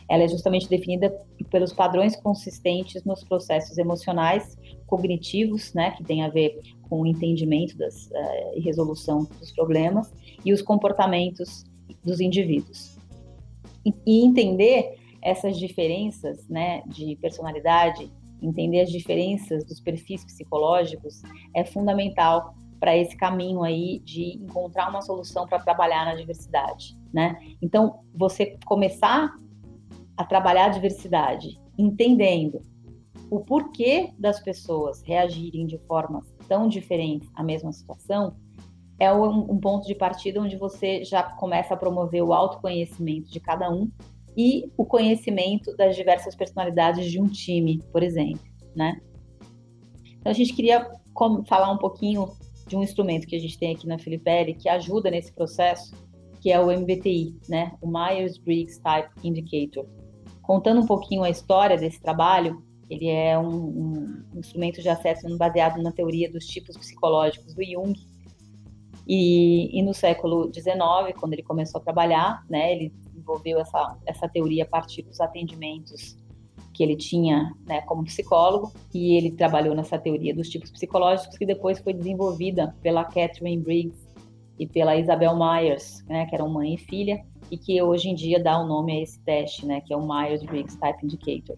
ela 0.09 0.23
é 0.23 0.27
justamente 0.27 0.69
definida 0.69 1.09
pelos 1.49 1.73
padrões 1.73 2.15
consistentes 2.15 3.03
nos 3.03 3.23
processos 3.23 3.77
emocionais, 3.77 4.57
cognitivos, 4.87 5.73
né, 5.73 5.91
que 5.91 6.03
tem 6.03 6.23
a 6.23 6.29
ver 6.29 6.59
com 6.89 7.01
o 7.01 7.05
entendimento 7.05 7.77
das, 7.77 8.07
uh, 8.07 8.55
e 8.55 8.59
resolução 8.59 9.27
dos 9.39 9.51
problemas, 9.51 10.13
e 10.45 10.53
os 10.53 10.61
comportamentos 10.61 11.65
dos 12.03 12.19
indivíduos. 12.19 12.97
E, 13.85 13.93
e 14.05 14.25
entender 14.25 14.97
essas 15.21 15.57
diferenças 15.57 16.47
né, 16.49 16.83
de 16.85 17.15
personalidade, 17.15 18.11
entender 18.41 18.81
as 18.81 18.91
diferenças 18.91 19.63
dos 19.63 19.79
perfis 19.79 20.23
psicológicos 20.25 21.21
é 21.55 21.63
fundamental 21.63 22.55
para 22.79 22.97
esse 22.97 23.15
caminho 23.15 23.63
aí 23.63 23.99
de 23.99 24.35
encontrar 24.43 24.89
uma 24.89 25.01
solução 25.01 25.47
para 25.47 25.59
trabalhar 25.59 26.03
na 26.03 26.15
diversidade, 26.15 26.97
né? 27.13 27.37
Então, 27.61 28.01
você 28.13 28.57
começar 28.65 29.33
a 30.17 30.23
trabalhar 30.23 30.65
a 30.65 30.69
diversidade, 30.69 31.59
entendendo 31.77 32.61
o 33.29 33.39
porquê 33.39 34.11
das 34.19 34.39
pessoas 34.39 35.01
reagirem 35.01 35.65
de 35.65 35.77
formas 35.79 36.23
tão 36.47 36.67
diferentes 36.67 37.29
à 37.35 37.43
mesma 37.43 37.71
situação, 37.71 38.35
é 38.99 39.11
um, 39.11 39.51
um, 39.51 39.59
ponto 39.59 39.87
de 39.87 39.95
partida 39.95 40.39
onde 40.39 40.55
você 40.55 41.03
já 41.03 41.23
começa 41.23 41.73
a 41.73 41.77
promover 41.77 42.23
o 42.23 42.31
autoconhecimento 42.31 43.31
de 43.31 43.39
cada 43.39 43.71
um 43.71 43.89
e 44.37 44.71
o 44.77 44.85
conhecimento 44.85 45.75
das 45.75 45.95
diversas 45.95 46.35
personalidades 46.35 47.11
de 47.11 47.19
um 47.19 47.27
time, 47.27 47.81
por 47.91 48.03
exemplo, 48.03 48.43
né? 48.75 49.01
Então 50.19 50.31
a 50.31 50.35
gente 50.35 50.53
queria 50.53 50.89
falar 51.47 51.71
um 51.71 51.77
pouquinho 51.77 52.31
de 52.67 52.75
um 52.75 52.83
instrumento 52.83 53.27
que 53.27 53.35
a 53.35 53.39
gente 53.39 53.57
tem 53.57 53.73
aqui 53.73 53.87
na 53.87 53.99
Filipelli 53.99 54.53
que 54.53 54.69
ajuda 54.69 55.11
nesse 55.11 55.33
processo, 55.33 55.93
que 56.39 56.51
é 56.51 56.59
o 56.59 56.67
MBTI, 56.67 57.35
né? 57.49 57.73
O 57.81 57.87
Myers-Briggs 57.87 58.79
Type 58.81 59.09
Indicator. 59.23 59.85
Contando 60.43 60.81
um 60.81 60.85
pouquinho 60.85 61.23
a 61.23 61.29
história 61.29 61.77
desse 61.77 61.99
trabalho, 62.01 62.61
ele 62.89 63.07
é 63.07 63.39
um, 63.39 63.47
um, 63.47 64.23
instrumento 64.35 64.81
de 64.81 64.89
acesso 64.89 65.25
baseado 65.37 65.81
na 65.81 65.91
teoria 65.91 66.29
dos 66.29 66.45
tipos 66.45 66.77
psicológicos 66.77 67.55
do 67.55 67.63
Jung. 67.63 67.93
E, 69.07 69.77
e, 69.77 69.81
no 69.81 69.93
século 69.93 70.51
XIX, 70.53 71.17
quando 71.19 71.33
ele 71.33 71.43
começou 71.43 71.79
a 71.79 71.83
trabalhar, 71.83 72.43
né, 72.49 72.73
ele 72.73 72.93
desenvolveu 73.09 73.59
essa, 73.59 73.97
essa 74.05 74.27
teoria 74.27 74.63
a 74.63 74.67
partir 74.67 75.01
dos 75.01 75.19
atendimentos 75.19 76.17
que 76.73 76.83
ele 76.83 76.95
tinha 76.95 77.53
né, 77.65 77.81
como 77.81 78.03
psicólogo, 78.03 78.73
e 78.93 79.15
ele 79.15 79.31
trabalhou 79.31 79.75
nessa 79.75 79.97
teoria 79.97 80.33
dos 80.35 80.49
tipos 80.49 80.71
psicológicos, 80.71 81.37
que 81.37 81.45
depois 81.45 81.79
foi 81.79 81.93
desenvolvida 81.93 82.75
pela 82.81 83.03
Catherine 83.03 83.61
Briggs 83.61 84.07
e 84.57 84.67
pela 84.67 84.95
Isabel 84.95 85.37
Myers, 85.37 86.03
né, 86.07 86.25
que 86.25 86.35
eram 86.35 86.49
mãe 86.49 86.73
e 86.73 86.77
filha, 86.77 87.23
e 87.53 87.57
que 87.57 87.79
hoje 87.83 88.09
em 88.09 88.15
dia 88.15 88.41
dá 88.41 88.59
o 88.59 88.63
um 88.63 88.67
nome 88.67 88.93
a 88.93 89.01
esse 89.03 89.19
teste, 89.19 89.63
né, 89.63 89.79
que 89.81 89.93
é 89.93 89.97
o 89.97 90.01
Myers-Briggs 90.01 90.75
Type 90.79 91.05
Indicator. 91.05 91.55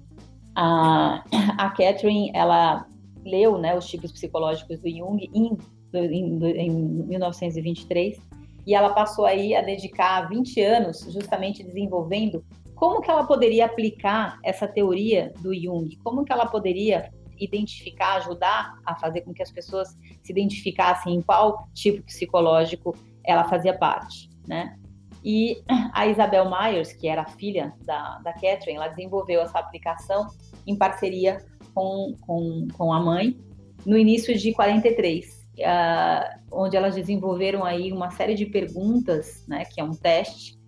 A, 0.54 1.24
a 1.58 1.70
Catherine, 1.70 2.32
ela 2.34 2.86
leu 3.24 3.58
né, 3.58 3.78
os 3.78 3.88
tipos 3.88 4.12
psicológicos 4.12 4.78
do 4.82 4.90
Jung 4.90 5.18
em, 5.34 5.58
em, 5.94 6.66
em 6.66 6.70
1923 6.70 8.20
e 8.68 8.76
ela 8.76 8.90
passou 8.90 9.26
aí 9.26 9.56
a 9.56 9.62
dedicar 9.62 10.28
20 10.28 10.62
anos 10.62 11.08
justamente 11.10 11.64
desenvolvendo 11.64 12.44
como 12.76 13.00
que 13.00 13.10
ela 13.10 13.26
poderia 13.26 13.66
aplicar 13.66 14.38
essa 14.44 14.68
teoria 14.68 15.32
do 15.40 15.56
Jung, 15.56 15.96
como 16.04 16.26
que 16.26 16.34
ela 16.34 16.46
poderia 16.46 17.10
identificar, 17.40 18.16
ajudar 18.18 18.78
a 18.86 18.96
fazer 18.96 19.22
com 19.22 19.34
que 19.34 19.42
as 19.42 19.52
pessoas 19.52 19.98
se 20.22 20.34
identificassem 20.34 21.16
em 21.16 21.22
qual 21.22 21.70
tipo 21.74 22.04
psicológico 22.04 22.94
ela 23.24 23.46
fazia 23.46 23.78
parte, 23.78 24.30
né? 24.46 24.78
E 25.26 25.64
a 25.92 26.06
Isabel 26.06 26.48
Myers, 26.48 26.94
que 26.94 27.08
era 27.08 27.24
a 27.24 27.26
filha 27.26 27.74
da, 27.84 28.20
da 28.20 28.32
Catherine, 28.32 28.76
ela 28.76 28.90
desenvolveu 28.90 29.42
essa 29.42 29.58
aplicação 29.58 30.28
em 30.68 30.78
parceria 30.78 31.44
com, 31.74 32.14
com, 32.22 32.68
com 32.78 32.94
a 32.94 33.00
mãe 33.00 33.36
no 33.84 33.98
início 33.98 34.38
de 34.38 34.54
43, 34.54 35.26
uh, 35.58 36.40
onde 36.52 36.78
elas 36.78 36.94
desenvolveram 36.94 37.66
aí 37.66 37.92
uma 37.92 38.12
série 38.12 38.36
de 38.36 38.46
perguntas, 38.46 39.44
né, 39.48 39.66
que 39.66 39.82
é 39.82 39.84
um 39.84 39.92
teste, 39.92 40.60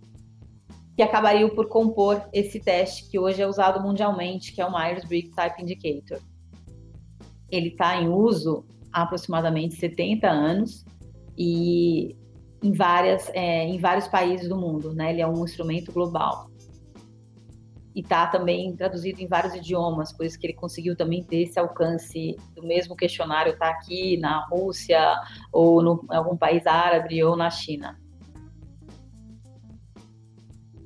que 0.96 1.02
acabariam 1.02 1.48
por 1.50 1.68
compor 1.68 2.28
esse 2.32 2.58
teste 2.58 3.08
que 3.08 3.16
hoje 3.16 3.40
é 3.40 3.46
usado 3.46 3.80
mundialmente, 3.80 4.52
que 4.52 4.60
é 4.60 4.66
o 4.66 4.72
Myers-Briggs 4.72 5.36
Type 5.36 5.62
Indicator. 5.62 6.20
Ele 7.48 7.68
está 7.68 7.96
em 7.96 8.08
uso 8.08 8.66
há 8.92 9.02
aproximadamente 9.02 9.76
70 9.76 10.28
anos 10.28 10.84
e 11.36 12.16
em, 12.62 12.72
várias, 12.72 13.30
é, 13.34 13.64
em 13.64 13.78
vários 13.78 14.08
países 14.08 14.48
do 14.48 14.56
mundo, 14.56 14.92
né? 14.92 15.12
Ele 15.12 15.22
é 15.22 15.26
um 15.26 15.44
instrumento 15.44 15.92
global. 15.92 16.50
E 17.94 18.00
está 18.00 18.26
também 18.26 18.74
traduzido 18.76 19.20
em 19.20 19.26
vários 19.26 19.54
idiomas, 19.54 20.12
por 20.12 20.24
isso 20.24 20.38
que 20.38 20.46
ele 20.46 20.54
conseguiu 20.54 20.96
também 20.96 21.24
ter 21.24 21.42
esse 21.42 21.58
alcance 21.58 22.36
do 22.54 22.62
mesmo 22.62 22.94
questionário 22.94 23.52
está 23.52 23.70
aqui 23.70 24.16
na 24.18 24.46
Rússia, 24.46 25.00
ou 25.52 25.82
no, 25.82 26.04
em 26.10 26.14
algum 26.14 26.36
país 26.36 26.66
árabe, 26.66 27.22
ou 27.24 27.36
na 27.36 27.50
China. 27.50 27.98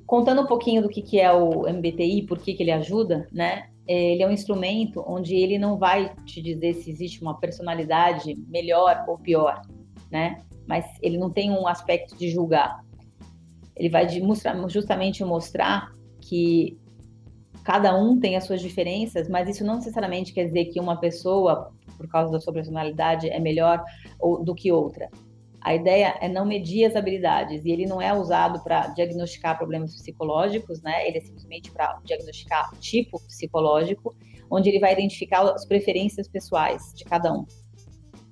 Contando 0.07 0.41
um 0.41 0.47
pouquinho 0.47 0.81
do 0.81 0.89
que, 0.89 1.01
que 1.01 1.19
é 1.19 1.31
o 1.31 1.67
MBTI, 1.67 2.23
por 2.27 2.39
que, 2.39 2.53
que 2.53 2.63
ele 2.63 2.71
ajuda, 2.71 3.27
né? 3.31 3.69
Ele 3.87 4.23
é 4.23 4.27
um 4.27 4.31
instrumento 4.31 5.03
onde 5.05 5.35
ele 5.35 5.57
não 5.57 5.77
vai 5.77 6.15
te 6.25 6.41
dizer 6.41 6.73
se 6.75 6.89
existe 6.89 7.21
uma 7.21 7.37
personalidade 7.37 8.35
melhor 8.47 9.03
ou 9.07 9.17
pior, 9.17 9.61
né? 10.09 10.41
Mas 10.67 10.85
ele 11.01 11.17
não 11.17 11.29
tem 11.29 11.51
um 11.51 11.67
aspecto 11.67 12.15
de 12.17 12.29
julgar. 12.29 12.83
Ele 13.75 13.89
vai 13.89 14.07
mostrar, 14.19 14.55
justamente 14.69 15.23
mostrar 15.23 15.91
que 16.21 16.77
cada 17.63 17.97
um 17.97 18.19
tem 18.19 18.35
as 18.35 18.45
suas 18.45 18.61
diferenças, 18.61 19.29
mas 19.29 19.49
isso 19.49 19.63
não 19.63 19.75
necessariamente 19.75 20.33
quer 20.33 20.45
dizer 20.45 20.65
que 20.65 20.79
uma 20.79 20.99
pessoa, 20.99 21.71
por 21.97 22.07
causa 22.07 22.31
da 22.31 22.39
sua 22.39 22.53
personalidade, 22.53 23.29
é 23.29 23.39
melhor 23.39 23.83
do 24.43 24.53
que 24.53 24.71
outra. 24.71 25.09
A 25.61 25.73
ideia 25.73 26.17
é 26.19 26.27
não 26.27 26.45
medir 26.45 26.83
as 26.83 26.95
habilidades 26.95 27.63
e 27.63 27.71
ele 27.71 27.85
não 27.85 28.01
é 28.01 28.13
usado 28.13 28.61
para 28.61 28.87
diagnosticar 28.87 29.57
problemas 29.57 29.95
psicológicos, 29.95 30.81
né? 30.81 31.07
Ele 31.07 31.17
é 31.17 31.21
simplesmente 31.21 31.71
para 31.71 31.99
diagnosticar 32.03 32.69
tipo 32.79 33.17
psicológico, 33.27 34.13
onde 34.51 34.67
ele 34.67 34.79
vai 34.79 34.91
identificar 34.91 35.41
as 35.41 35.65
preferências 35.65 36.27
pessoais 36.27 36.93
de 36.93 37.05
cada 37.05 37.33
um. 37.33 37.45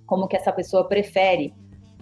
Como 0.05 0.27
que 0.27 0.35
essa 0.35 0.51
pessoa 0.51 0.89
prefere 0.89 1.53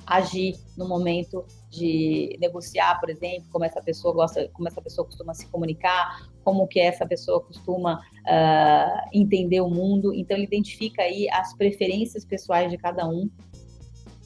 agir 0.09 0.55
no 0.75 0.87
momento 0.87 1.45
de 1.69 2.35
negociar, 2.41 2.99
por 2.99 3.09
exemplo, 3.09 3.47
como 3.51 3.63
essa 3.63 3.81
pessoa 3.81 4.13
gosta, 4.13 4.49
como 4.53 4.67
essa 4.67 4.81
pessoa 4.81 5.05
costuma 5.05 5.33
se 5.33 5.45
comunicar, 5.47 6.27
como 6.43 6.67
que 6.67 6.79
essa 6.79 7.05
pessoa 7.05 7.39
costuma 7.41 7.99
uh, 7.99 9.09
entender 9.13 9.61
o 9.61 9.69
mundo. 9.69 10.13
Então 10.13 10.35
ele 10.35 10.45
identifica 10.45 11.03
aí 11.03 11.29
as 11.29 11.55
preferências 11.55 12.25
pessoais 12.25 12.71
de 12.71 12.77
cada 12.77 13.07
um 13.07 13.29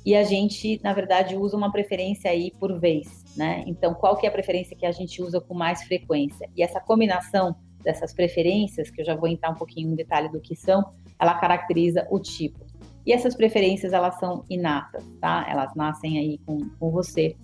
e 0.05 0.15
a 0.15 0.23
gente, 0.23 0.81
na 0.83 0.93
verdade, 0.93 1.35
usa 1.35 1.55
uma 1.55 1.71
preferência 1.71 2.29
aí 2.29 2.51
por 2.59 2.77
vez, 2.77 3.23
né? 3.37 3.63
Então, 3.65 3.93
qual 3.93 4.17
que 4.17 4.25
é 4.25 4.29
a 4.29 4.31
preferência 4.31 4.75
que 4.75 4.85
a 4.85 4.91
gente 4.91 5.21
usa 5.21 5.39
com 5.39 5.53
mais 5.53 5.83
frequência? 5.83 6.49
E 6.55 6.61
essa 6.61 6.79
combinação 6.81 7.55
dessas 7.81 8.13
preferências, 8.13 8.89
que 8.89 9.01
eu 9.01 9.05
já 9.05 9.15
vou 9.15 9.29
entrar 9.29 9.49
um 9.49 9.55
pouquinho 9.55 9.91
em 9.91 9.95
detalhe 9.95 10.29
do 10.29 10.41
que 10.41 10.55
são, 10.55 10.83
ela 11.17 11.35
caracteriza 11.35 12.05
o 12.11 12.19
tipo. 12.19 12.65
E 13.05 13.11
essas 13.11 13.35
preferências, 13.35 13.91
elas 13.91 14.17
são 14.19 14.45
inatas, 14.49 15.03
tá? 15.19 15.45
Elas 15.49 15.75
nascem 15.75 16.17
aí 16.17 16.37
com, 16.45 16.69
com 16.79 16.91
você. 16.91 17.35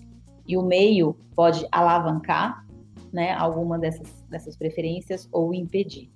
E 0.47 0.57
o 0.57 0.61
meio 0.61 1.15
pode 1.35 1.67
alavancar, 1.71 2.65
né, 3.11 3.33
alguma 3.33 3.77
dessas, 3.77 4.21
dessas 4.29 4.55
preferências 4.55 5.27
ou 5.31 5.53
impedir. 5.53 6.09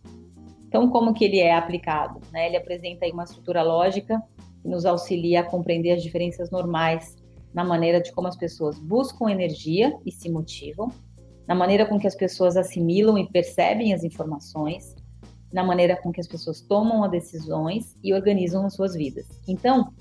Então, 0.67 0.89
como 0.89 1.13
que 1.13 1.25
ele 1.25 1.39
é 1.39 1.53
aplicado? 1.53 2.19
Né? 2.31 2.47
Ele 2.47 2.57
apresenta 2.57 3.05
aí 3.05 3.11
uma 3.11 3.25
estrutura 3.25 3.61
lógica 3.61 4.21
que 4.61 4.67
nos 4.67 4.85
auxilia 4.85 5.41
a 5.41 5.43
compreender 5.43 5.91
as 5.91 6.01
diferenças 6.01 6.49
normais 6.49 7.15
na 7.53 7.63
maneira 7.63 8.01
de 8.01 8.11
como 8.11 8.27
as 8.27 8.35
pessoas 8.35 8.79
buscam 8.79 9.29
energia 9.29 9.95
e 10.05 10.11
se 10.11 10.29
motivam, 10.31 10.89
na 11.47 11.53
maneira 11.53 11.85
com 11.85 11.99
que 11.99 12.07
as 12.07 12.15
pessoas 12.15 12.57
assimilam 12.57 13.17
e 13.17 13.29
percebem 13.29 13.93
as 13.93 14.03
informações, 14.03 14.95
na 15.53 15.63
maneira 15.63 15.95
com 15.95 16.11
que 16.11 16.19
as 16.19 16.27
pessoas 16.27 16.61
tomam 16.61 17.03
as 17.03 17.11
decisões 17.11 17.95
e 18.03 18.11
organizam 18.13 18.65
as 18.65 18.73
suas 18.73 18.95
vidas. 18.95 19.27
Então, 19.47 19.93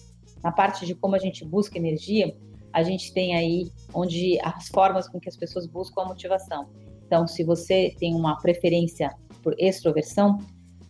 na 0.42 0.50
parte 0.50 0.86
de 0.86 0.94
como 0.94 1.14
a 1.14 1.18
gente 1.18 1.44
busca 1.44 1.78
energia, 1.78 2.34
a 2.72 2.82
gente 2.82 3.12
tem 3.12 3.36
aí 3.36 3.70
onde 3.92 4.40
as 4.42 4.68
formas 4.68 5.06
com 5.06 5.20
que 5.20 5.28
as 5.28 5.36
pessoas 5.36 5.66
buscam 5.66 6.02
a 6.02 6.06
motivação. 6.06 6.70
Então, 7.06 7.26
se 7.26 7.44
você 7.44 7.94
tem 7.98 8.14
uma 8.14 8.40
preferência 8.40 9.14
por 9.42 9.54
extroversão, 9.58 10.38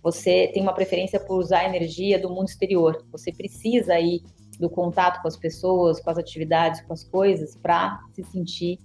você 0.00 0.48
tem 0.54 0.62
uma 0.62 0.72
preferência 0.72 1.18
por 1.18 1.38
usar 1.38 1.60
a 1.60 1.64
energia 1.64 2.18
do 2.18 2.30
mundo 2.30 2.48
exterior. 2.48 3.04
Você 3.10 3.32
precisa 3.32 3.94
aí 3.94 4.20
do 4.60 4.70
contato 4.70 5.20
com 5.20 5.28
as 5.28 5.36
pessoas, 5.36 6.00
com 6.00 6.10
as 6.10 6.18
atividades, 6.18 6.80
com 6.82 6.92
as 6.92 7.02
coisas, 7.02 7.56
para 7.56 8.00
se 8.12 8.22
sentir, 8.22 8.78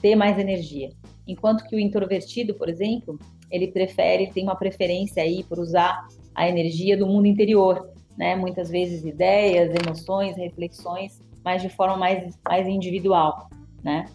ter 0.00 0.14
mais 0.14 0.38
energia. 0.38 0.90
Enquanto 1.26 1.64
que 1.64 1.74
o 1.74 1.80
introvertido, 1.80 2.54
por 2.54 2.68
exemplo, 2.68 3.18
ele 3.50 3.68
prefere, 3.68 4.30
tem 4.32 4.42
uma 4.42 4.56
preferência 4.56 5.22
aí 5.22 5.44
por 5.44 5.58
usar 5.58 6.06
a 6.34 6.48
energia 6.48 6.96
do 6.96 7.06
mundo 7.06 7.26
interior, 7.26 7.90
né? 8.16 8.34
Muitas 8.34 8.70
vezes 8.70 9.04
ideias, 9.04 9.74
emoções, 9.74 10.36
reflexões, 10.36 11.20
mas 11.44 11.62
de 11.62 11.68
forma 11.68 11.96
mais, 11.96 12.38
mais 12.46 12.66
individual, 12.66 13.48
né? 13.82 14.06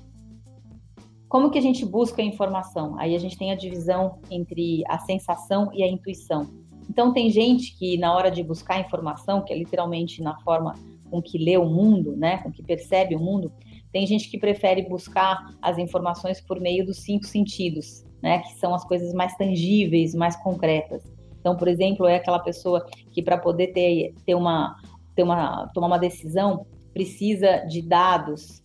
Como 1.30 1.50
que 1.50 1.58
a 1.58 1.62
gente 1.62 1.86
busca 1.86 2.22
a 2.22 2.26
informação? 2.26 3.00
Aí 3.00 3.15
a 3.15 3.20
gente 3.20 3.38
tem 3.38 3.52
a 3.52 3.56
divisão 3.56 4.20
entre 4.30 4.84
a 4.88 5.00
sensação 5.00 5.70
e 5.74 5.82
a 5.82 5.88
intuição. 5.88 6.50
Então 6.89 7.13
tem 7.13 7.30
gente 7.30 7.78
que 7.78 7.98
na 7.98 8.13
hora 8.13 8.30
de 8.30 8.44
buscar 8.44 8.82
informação, 8.82 9.41
que 9.41 9.54
é 9.54 9.58
literalmente 9.58 10.22
na 10.22 10.38
forma 10.41 10.76
com 11.10 11.22
que 11.22 11.38
lê 11.38 11.58
o 11.58 11.65
mundo, 11.65 12.17
né, 12.17 12.38
com 12.39 12.52
que 12.52 12.62
percebe 12.62 13.15
o 13.15 13.20
mundo, 13.20 13.52
tem 13.91 14.06
gente 14.06 14.30
que 14.30 14.38
prefere 14.38 14.82
buscar 14.84 15.54
as 15.62 15.78
informações 15.78 16.41
por 16.41 16.60
meio 16.60 16.86
dos 16.86 16.98
cinco 16.98 17.26
sentidos, 17.26 18.06
né, 18.21 18.39
que 18.39 18.53
são 18.55 18.73
as 18.73 18.84
coisas 18.84 19.13
mais 19.13 19.36
tangíveis, 19.36 20.13
mais 20.13 20.36
concretas. 20.36 21.03
Então, 21.39 21.55
por 21.55 21.67
exemplo, 21.67 22.05
é 22.05 22.15
aquela 22.15 22.39
pessoa 22.39 22.86
que 23.12 23.21
para 23.21 23.38
poder 23.38 23.67
ter, 23.67 24.13
ter 24.25 24.36
uma, 24.36 24.75
ter 25.15 25.23
uma, 25.23 25.67
tomar 25.73 25.88
uma 25.88 25.99
decisão 25.99 26.65
precisa 26.93 27.60
de 27.65 27.81
dados 27.81 28.62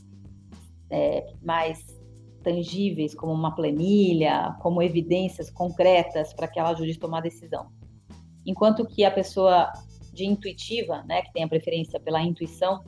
é, 0.90 1.26
mais 1.42 1.78
tangíveis, 2.42 3.14
como 3.14 3.32
uma 3.32 3.54
planilha, 3.54 4.54
como 4.60 4.82
evidências 4.82 5.50
concretas 5.50 6.32
para 6.32 6.46
que 6.46 6.60
ela 6.60 6.70
ajude 6.70 6.92
a 6.92 7.00
tomar 7.00 7.20
decisão. 7.20 7.66
Enquanto 8.44 8.86
que 8.86 9.04
a 9.04 9.10
pessoa 9.10 9.72
de 10.12 10.24
intuitiva, 10.24 11.02
né, 11.08 11.22
que 11.22 11.32
tem 11.32 11.42
a 11.42 11.48
preferência 11.48 11.98
pela 11.98 12.22
intuição, 12.22 12.84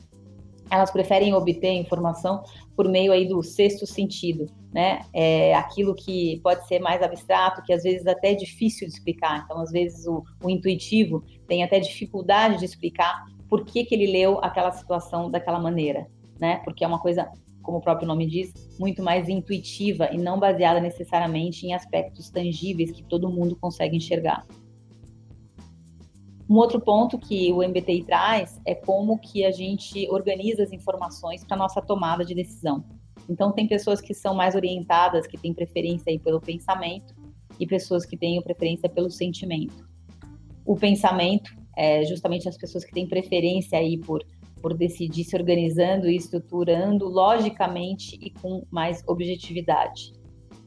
elas 0.69 0.91
preferem 0.91 1.33
obter 1.33 1.71
informação 1.73 2.43
por 2.75 2.87
meio 2.87 3.11
aí 3.11 3.27
do 3.27 3.41
sexto 3.43 3.85
sentido, 3.85 4.45
né? 4.73 5.01
É 5.13 5.55
aquilo 5.55 5.95
que 5.95 6.39
pode 6.43 6.67
ser 6.67 6.79
mais 6.79 7.01
abstrato, 7.01 7.61
que 7.63 7.73
às 7.73 7.83
vezes 7.83 8.05
até 8.05 8.31
é 8.31 8.35
difícil 8.35 8.87
de 8.87 8.93
explicar. 8.93 9.43
Então, 9.43 9.59
às 9.59 9.71
vezes 9.71 10.05
o, 10.05 10.23
o 10.43 10.49
intuitivo 10.49 11.23
tem 11.47 11.63
até 11.63 11.79
dificuldade 11.79 12.59
de 12.59 12.65
explicar 12.65 13.25
por 13.49 13.65
que, 13.65 13.83
que 13.83 13.95
ele 13.95 14.11
leu 14.11 14.39
aquela 14.43 14.71
situação 14.71 15.29
daquela 15.29 15.59
maneira, 15.59 16.07
né? 16.39 16.61
Porque 16.63 16.83
é 16.83 16.87
uma 16.87 16.99
coisa, 16.99 17.27
como 17.63 17.79
o 17.79 17.81
próprio 17.81 18.07
nome 18.07 18.27
diz, 18.27 18.53
muito 18.79 19.01
mais 19.01 19.27
intuitiva 19.27 20.09
e 20.11 20.17
não 20.17 20.39
baseada 20.39 20.79
necessariamente 20.79 21.65
em 21.65 21.73
aspectos 21.73 22.29
tangíveis 22.29 22.91
que 22.91 23.03
todo 23.03 23.29
mundo 23.29 23.55
consegue 23.55 23.97
enxergar. 23.97 24.45
Um 26.47 26.55
outro 26.55 26.79
ponto 26.79 27.17
que 27.17 27.51
o 27.53 27.57
MBTI 27.57 28.03
traz 28.03 28.59
é 28.65 28.73
como 28.73 29.19
que 29.19 29.45
a 29.45 29.51
gente 29.51 30.09
organiza 30.09 30.63
as 30.63 30.71
informações 30.71 31.43
para 31.43 31.55
nossa 31.55 31.79
tomada 31.79 32.25
de 32.25 32.33
decisão. 32.33 32.83
Então, 33.29 33.51
tem 33.51 33.67
pessoas 33.67 34.01
que 34.01 34.13
são 34.13 34.33
mais 34.33 34.55
orientadas, 34.55 35.27
que 35.27 35.37
têm 35.37 35.53
preferência 35.53 36.09
aí 36.09 36.17
pelo 36.17 36.41
pensamento, 36.41 37.13
e 37.59 37.67
pessoas 37.67 38.05
que 38.05 38.17
têm 38.17 38.41
preferência 38.41 38.89
pelo 38.89 39.09
sentimento. 39.09 39.87
O 40.65 40.75
pensamento 40.75 41.51
é 41.75 42.03
justamente 42.05 42.47
as 42.47 42.57
pessoas 42.57 42.85
que 42.85 42.91
têm 42.91 43.07
preferência 43.07 43.77
aí 43.77 43.97
por, 43.97 44.25
por 44.61 44.75
decidir 44.75 45.23
se 45.25 45.35
organizando 45.35 46.09
e 46.09 46.15
estruturando 46.15 47.05
logicamente 47.07 48.17
e 48.21 48.29
com 48.31 48.65
mais 48.71 49.03
objetividade. 49.07 50.13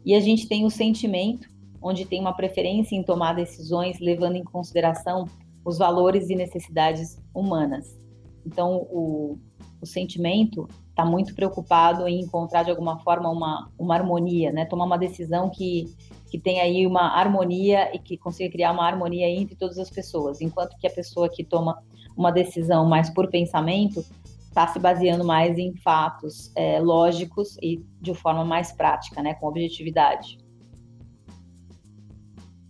E 0.05 0.15
a 0.15 0.21
gente 0.21 0.49
tem 0.49 0.65
o 0.65 0.71
sentimento, 0.71 1.49
onde 1.81 2.05
tem 2.05 2.21
uma 2.21 2.35
preferência 2.35 2.95
em 2.95 3.03
tomar 3.03 3.35
decisões 3.35 3.99
levando 4.01 4.37
em 4.37 4.45
consideração 4.45 5.27
os 5.65 5.79
valores 5.79 6.29
e 6.29 6.35
necessidades 6.35 7.21
humanas. 7.35 7.97
Então, 8.45 8.87
o, 8.91 9.39
o 9.81 9.87
sentimento 9.87 10.69
está 10.93 11.05
muito 11.05 11.35
preocupado 11.35 12.07
em 12.07 12.21
encontrar 12.21 12.63
de 12.63 12.71
alguma 12.71 12.99
forma 12.99 13.29
uma, 13.31 13.71
uma 13.79 13.95
harmonia, 13.95 14.53
né? 14.53 14.67
Tomar 14.67 14.85
uma 14.85 14.99
decisão 14.99 15.49
que, 15.49 15.87
que 16.31 16.39
tenha 16.39 16.63
aí 16.63 16.87
uma 16.87 17.19
harmonia 17.19 17.95
e 17.95 17.99
que 17.99 18.17
consiga 18.17 18.53
criar 18.53 18.73
uma 18.73 18.87
harmonia 18.87 19.27
entre 19.29 19.57
todas 19.57 19.79
as 19.79 19.91
pessoas, 19.91 20.41
enquanto 20.41 20.77
que 20.79 20.87
a 20.87 20.91
pessoa 20.91 21.29
que 21.29 21.43
toma 21.43 21.83
uma 22.17 22.31
decisão 22.31 22.87
mais 22.87 23.09
por 23.09 23.29
pensamento 23.29 24.05
está 24.43 24.67
se 24.67 24.79
baseando 24.79 25.25
mais 25.25 25.59
em 25.59 25.75
fatos 25.77 26.53
é, 26.55 26.79
lógicos 26.79 27.57
e 27.63 27.83
de 27.99 28.13
forma 28.13 28.45
mais 28.45 28.71
prática, 28.71 29.23
né? 29.23 29.33
Com 29.35 29.47
objetividade. 29.47 30.37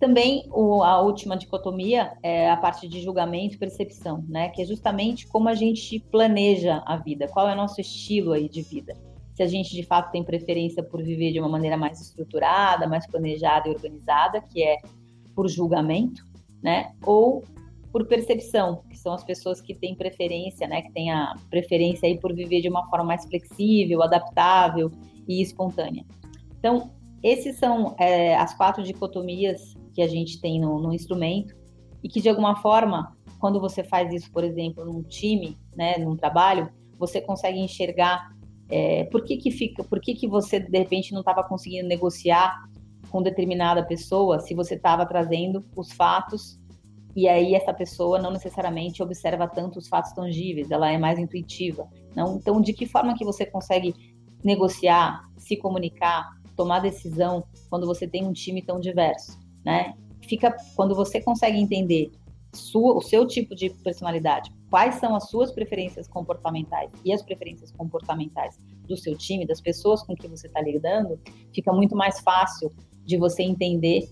Também 0.03 0.49
o, 0.51 0.83
a 0.83 1.01
última 1.01 1.37
dicotomia 1.37 2.15
é 2.25 2.51
a 2.51 2.57
parte 2.57 2.89
de 2.89 3.01
julgamento 3.01 3.55
e 3.55 3.57
percepção, 3.57 4.25
né? 4.29 4.49
Que 4.49 4.63
é 4.63 4.65
justamente 4.65 5.29
como 5.29 5.49
a 5.49 5.55
gente 5.55 6.01
planeja 6.11 6.83
a 6.85 6.97
vida, 6.97 7.29
qual 7.29 7.49
é 7.49 7.53
o 7.53 7.57
nosso 7.57 7.81
estilo 7.81 8.33
aí 8.33 8.49
de 8.49 8.63
vida. 8.63 8.97
Se 9.33 9.45
a 9.45 9.47
gente 9.47 9.71
de 9.71 9.85
fato 9.85 10.11
tem 10.11 10.25
preferência 10.25 10.83
por 10.83 11.01
viver 11.01 11.31
de 11.31 11.39
uma 11.39 11.49
maneira 11.49 11.77
mais 11.77 12.01
estruturada, 12.01 12.89
mais 12.89 13.07
planejada 13.07 13.69
e 13.69 13.73
organizada, 13.73 14.41
que 14.41 14.61
é 14.61 14.79
por 15.37 15.49
julgamento, 15.49 16.27
né? 16.61 16.91
Ou 17.07 17.45
por 17.93 18.05
percepção, 18.05 18.83
que 18.91 18.99
são 18.99 19.13
as 19.13 19.23
pessoas 19.23 19.61
que 19.61 19.73
têm 19.73 19.95
preferência, 19.95 20.67
né? 20.67 20.83
Que 20.83 20.91
têm 20.91 21.13
a 21.13 21.33
preferência 21.49 22.09
aí 22.09 22.19
por 22.19 22.35
viver 22.35 22.61
de 22.61 22.69
uma 22.69 22.85
forma 22.91 23.05
mais 23.05 23.25
flexível, 23.25 24.03
adaptável 24.03 24.91
e 25.29 25.41
espontânea. 25.41 26.05
Então, 26.59 26.91
esses 27.23 27.57
são 27.57 27.95
é, 28.01 28.35
as 28.35 28.53
quatro 28.53 28.83
dicotomias 28.83 29.81
que 29.93 30.03
a 30.03 30.09
gente 30.09 30.41
tem 30.41 30.61
no, 30.61 30.81
no 30.81 30.93
instrumento 30.93 31.55
e 32.03 32.09
que 32.09 32.21
de 32.21 32.29
alguma 32.29 32.57
forma, 32.57 33.17
quando 33.39 33.61
você 33.61 33.85
faz 33.85 34.13
isso, 34.13 34.31
por 34.33 34.45
exemplo, 34.45 34.85
num 34.85 35.03
time, 35.03 35.57
né, 35.77 35.99
num 35.99 36.17
trabalho, 36.17 36.71
você 36.99 37.21
consegue 37.21 37.59
enxergar 37.59 38.31
é, 38.69 39.05
por 39.05 39.25
que 39.25 39.37
que 39.37 39.51
fica, 39.51 39.85
por 39.85 40.01
que 40.01 40.15
que 40.15 40.27
você 40.27 40.59
de 40.59 40.79
repente 40.79 41.13
não 41.13 41.21
estava 41.21 41.45
conseguindo 41.45 41.87
negociar 41.89 42.57
com 43.11 43.23
determinada 43.23 43.85
pessoa 43.85 44.41
se 44.41 44.55
você 44.55 44.75
estava 44.75 45.05
trazendo 45.05 45.63
os 45.77 45.93
fatos 45.93 46.59
e 47.15 47.29
aí 47.29 47.55
essa 47.55 47.75
pessoa 47.75 48.19
não 48.19 48.31
necessariamente 48.31 49.03
observa 49.03 49.47
tanto 49.47 49.79
os 49.79 49.89
fatos 49.89 50.13
tangíveis, 50.13 50.71
ela 50.71 50.91
é 50.91 50.97
mais 50.97 51.19
intuitiva. 51.19 51.87
Não, 52.17 52.37
então, 52.37 52.61
de 52.61 52.73
que 52.73 52.87
forma 52.87 53.17
que 53.17 53.25
você 53.25 53.45
consegue 53.45 53.95
negociar, 54.43 55.23
se 55.37 55.57
comunicar, 55.57 56.31
tomar 56.57 56.81
decisão 56.81 57.45
quando 57.69 57.87
você 57.87 58.09
tem 58.09 58.27
um 58.27 58.33
time 58.33 58.63
tão 58.63 58.81
diverso? 58.81 59.39
Né? 59.65 59.95
Fica 60.23 60.55
quando 60.77 60.95
você 60.95 61.21
consegue 61.21 61.59
entender 61.59 62.11
sua, 62.53 62.95
o 62.97 63.01
seu 63.01 63.27
tipo 63.27 63.55
de 63.55 63.71
personalidade, 63.71 64.51
quais 64.71 64.97
são 64.97 65.15
as 65.15 65.29
suas 65.29 65.51
preferências 65.51 66.07
comportamentais 66.07 66.91
e 67.05 67.13
as 67.13 67.23
preferências 67.23 67.73
comportamentais 67.73 68.59
do 68.87 68.97
seu 68.97 69.17
time, 69.17 69.47
das 69.47 69.61
pessoas 69.61 70.03
com 70.03 70.15
que 70.15 70.29
você 70.29 70.47
está 70.47 70.61
lidando, 70.61 71.19
fica 71.55 71.73
muito 71.73 71.97
mais 71.97 72.21
fácil 72.21 72.73
de 73.05 73.17
você 73.17 73.43
entender 73.43 74.09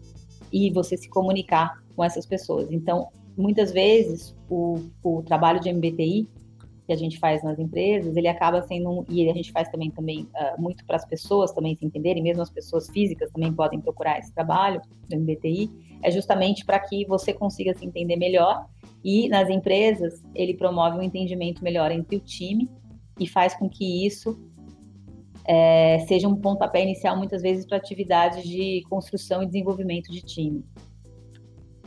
e 0.53 0.71
você 0.71 0.97
se 0.97 1.09
comunicar 1.09 1.83
com 1.95 2.03
essas 2.03 2.27
pessoas. 2.27 2.71
Então, 2.73 3.09
muitas 3.37 3.73
vezes 3.73 4.35
o, 4.49 4.81
o 5.03 5.23
trabalho 5.23 5.61
de 5.61 5.73
MBTI 5.73 6.29
que 6.90 6.94
a 6.94 6.96
gente 6.96 7.20
faz 7.20 7.40
nas 7.44 7.57
empresas, 7.57 8.16
ele 8.16 8.26
acaba 8.26 8.61
sendo 8.62 9.07
e 9.09 9.31
a 9.31 9.33
gente 9.33 9.53
faz 9.53 9.68
também 9.68 9.92
também 9.92 10.22
uh, 10.35 10.61
muito 10.61 10.85
para 10.85 10.96
as 10.96 11.07
pessoas 11.07 11.53
também 11.53 11.76
se 11.76 11.87
entenderem, 11.87 12.20
mesmo 12.20 12.42
as 12.42 12.50
pessoas 12.50 12.90
físicas 12.90 13.31
também 13.31 13.53
podem 13.53 13.81
procurar 13.81 14.18
esse 14.18 14.35
trabalho 14.35 14.83
do 15.09 15.16
MBTI, 15.16 15.70
é 16.03 16.11
justamente 16.11 16.66
para 16.66 16.81
que 16.81 17.07
você 17.07 17.33
consiga 17.33 17.72
se 17.76 17.87
entender 17.87 18.16
melhor 18.16 18.66
e 19.05 19.29
nas 19.29 19.48
empresas 19.48 20.20
ele 20.35 20.55
promove 20.55 20.98
um 20.98 21.03
entendimento 21.03 21.62
melhor 21.62 21.92
entre 21.92 22.16
o 22.16 22.20
time 22.20 22.68
e 23.20 23.29
faz 23.29 23.55
com 23.55 23.68
que 23.68 24.05
isso 24.05 24.37
é, 25.44 26.00
seja 26.09 26.26
um 26.26 26.35
pontapé 26.35 26.83
inicial, 26.83 27.16
muitas 27.16 27.40
vezes, 27.40 27.64
para 27.64 27.76
atividades 27.76 28.42
de 28.42 28.83
construção 28.90 29.44
e 29.44 29.46
desenvolvimento 29.46 30.11
de 30.11 30.22
time. 30.22 30.64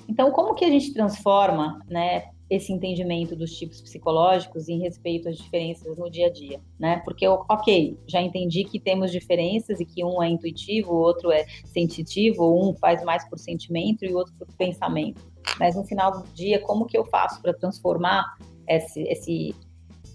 Então, 0.07 0.31
como 0.31 0.55
que 0.55 0.63
a 0.63 0.69
gente 0.69 0.93
transforma 0.93 1.81
né, 1.89 2.29
esse 2.53 2.71
entendimento 2.71 3.35
dos 3.35 3.57
tipos 3.57 3.81
psicológicos 3.81 4.69
em 4.69 4.79
respeito 4.79 5.27
às 5.27 5.37
diferenças 5.37 5.97
no 5.97 6.09
dia 6.09 6.27
a 6.27 6.29
dia, 6.29 6.61
né? 6.79 7.01
Porque, 7.03 7.27
ok, 7.27 7.97
já 8.07 8.21
entendi 8.21 8.63
que 8.63 8.79
temos 8.79 9.11
diferenças 9.11 9.79
e 9.79 9.85
que 9.85 10.03
um 10.05 10.21
é 10.21 10.29
intuitivo, 10.29 10.93
o 10.93 10.97
outro 10.97 11.31
é 11.31 11.45
sensitivo, 11.65 12.53
um 12.53 12.75
faz 12.75 13.03
mais 13.03 13.27
por 13.27 13.39
sentimento 13.39 14.05
e 14.05 14.13
o 14.13 14.17
outro 14.17 14.33
por 14.35 14.47
pensamento. 14.55 15.19
Mas 15.59 15.75
no 15.75 15.83
final 15.83 16.11
do 16.11 16.27
dia, 16.33 16.59
como 16.59 16.85
que 16.85 16.95
eu 16.95 17.03
faço 17.05 17.41
para 17.41 17.53
transformar 17.53 18.23
esse, 18.67 19.01
esse, 19.01 19.55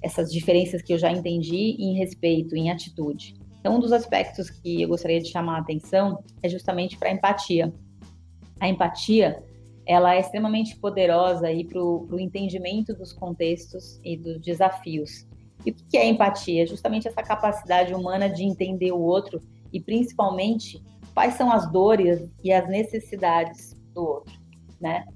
essas 0.01 0.33
diferenças 0.33 0.81
que 0.81 0.93
eu 0.93 0.99
já 0.99 1.11
entendi 1.11 1.75
em 1.77 1.95
respeito, 1.95 2.55
em 2.55 2.71
atitude? 2.71 3.35
Então, 3.59 3.77
um 3.77 3.81
dos 3.81 3.91
aspectos 3.91 4.49
que 4.49 4.81
eu 4.83 4.89
gostaria 4.89 5.21
de 5.21 5.29
chamar 5.29 5.57
a 5.57 5.61
atenção 5.61 6.23
é 6.41 6.49
justamente 6.49 6.97
para 6.97 7.09
a 7.09 7.13
empatia. 7.13 7.73
A 8.61 8.69
empatia 8.69 9.43
ela 9.89 10.15
é 10.15 10.21
extremamente 10.21 10.77
poderosa 10.77 11.49
para 11.67 11.83
o 11.83 12.21
entendimento 12.21 12.95
dos 12.95 13.11
contextos 13.11 13.99
e 14.05 14.19
dos 14.19 14.39
desafios. 14.39 15.27
E 15.65 15.71
o 15.71 15.75
que 15.75 15.97
é 15.97 16.07
empatia? 16.07 16.67
Justamente 16.67 17.09
essa 17.09 17.23
capacidade 17.23 17.95
humana 17.95 18.29
de 18.29 18.45
entender 18.45 18.93
o 18.93 19.01
outro 19.01 19.43
e, 19.73 19.81
principalmente, 19.81 20.85
quais 21.15 21.35
são 21.35 21.51
as 21.51 21.73
dores 21.73 22.31
e 22.45 22.53
as 22.53 22.69
necessidades 22.69 23.75
do 23.95 24.03
outro, 24.03 24.39
né? 24.79 25.07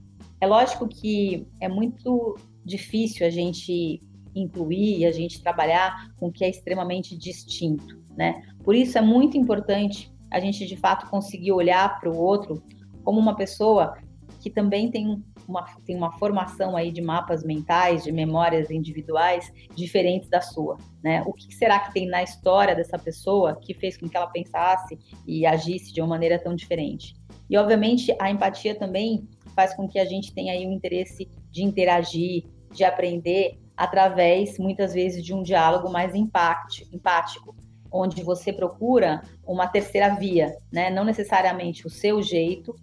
É 0.41 0.47
lógico 0.47 0.89
que 0.89 1.47
é 1.61 1.69
muito 1.69 2.37
difícil 2.65 3.27
a 3.27 3.31
gente 3.31 4.03
incluir 4.35 5.05
a 5.05 5.13
gente 5.13 5.43
trabalhar 5.43 6.11
com 6.19 6.29
o 6.29 6.33
que 6.33 6.45
é 6.45 6.49
extremamente 6.49 7.17
distinto, 7.17 8.03
né? 8.17 8.43
Por 8.65 8.75
isso 8.75 8.97
é 8.97 9.03
muito 9.03 9.37
importante 9.37 10.11
a 10.31 10.41
gente 10.41 10.65
de 10.65 10.77
fato 10.79 11.11
conseguir 11.11 11.53
olhar 11.53 12.01
para 12.01 12.11
o 12.11 12.17
outro 12.17 12.63
como 13.05 13.21
uma 13.21 13.37
pessoa 13.37 13.95
que 14.43 14.51
também 14.51 14.91
tem 14.91 15.23
uma, 15.47 15.65
tem 15.87 15.97
uma 15.97 16.11
formação 16.19 16.77
aí 16.77 16.91
de 16.91 17.01
mapas 17.01 17.45
mentais, 17.45 18.03
de 18.03 18.11
memórias 18.11 18.71
individuais 18.71 19.53
diferentes 19.75 20.29
da 20.29 20.41
sua, 20.41 20.77
né? 21.03 21.23
O 21.25 21.33
que 21.33 21.55
será 21.55 21.79
que 21.79 21.95
tem 21.95 22.09
na 22.09 22.23
história 22.23 22.75
dessa 22.75 22.99
pessoa 22.99 23.59
que 23.61 23.73
fez 23.73 23.97
com 23.97 24.09
que 24.09 24.17
ela 24.17 24.27
pensasse 24.27 24.99
e 25.27 25.47
agisse 25.47 25.93
de 25.93 26.01
uma 26.01 26.09
maneira 26.09 26.39
tão 26.41 26.57
diferente? 26.57 27.15
E 27.49 27.57
obviamente 27.57 28.15
a 28.19 28.31
empatia 28.31 28.75
também 28.75 29.29
faz 29.55 29.75
com 29.75 29.89
que 29.89 29.99
a 29.99 30.05
gente 30.05 30.35
tenha 30.35 30.53
aí 30.55 30.67
um 30.67 30.73
interesse 30.73 31.29
de 31.51 31.63
interagir, 31.63 32.45
de 32.73 32.83
aprender 32.83 33.61
através 33.77 34.59
muitas 34.59 34.93
vezes 34.93 35.25
de 35.25 35.33
um 35.33 35.43
diálogo 35.43 35.89
mais 35.89 36.15
empático, 36.15 37.55
onde 37.93 38.23
você 38.25 38.53
procura 38.53 39.23
uma 39.47 39.69
terceira 39.69 40.15
via, 40.17 40.57
né? 40.73 40.91
Não 40.91 41.05
necessariamente 41.05 41.87
o 41.87 41.91
seu 41.91 42.23
jeito, 42.23 42.75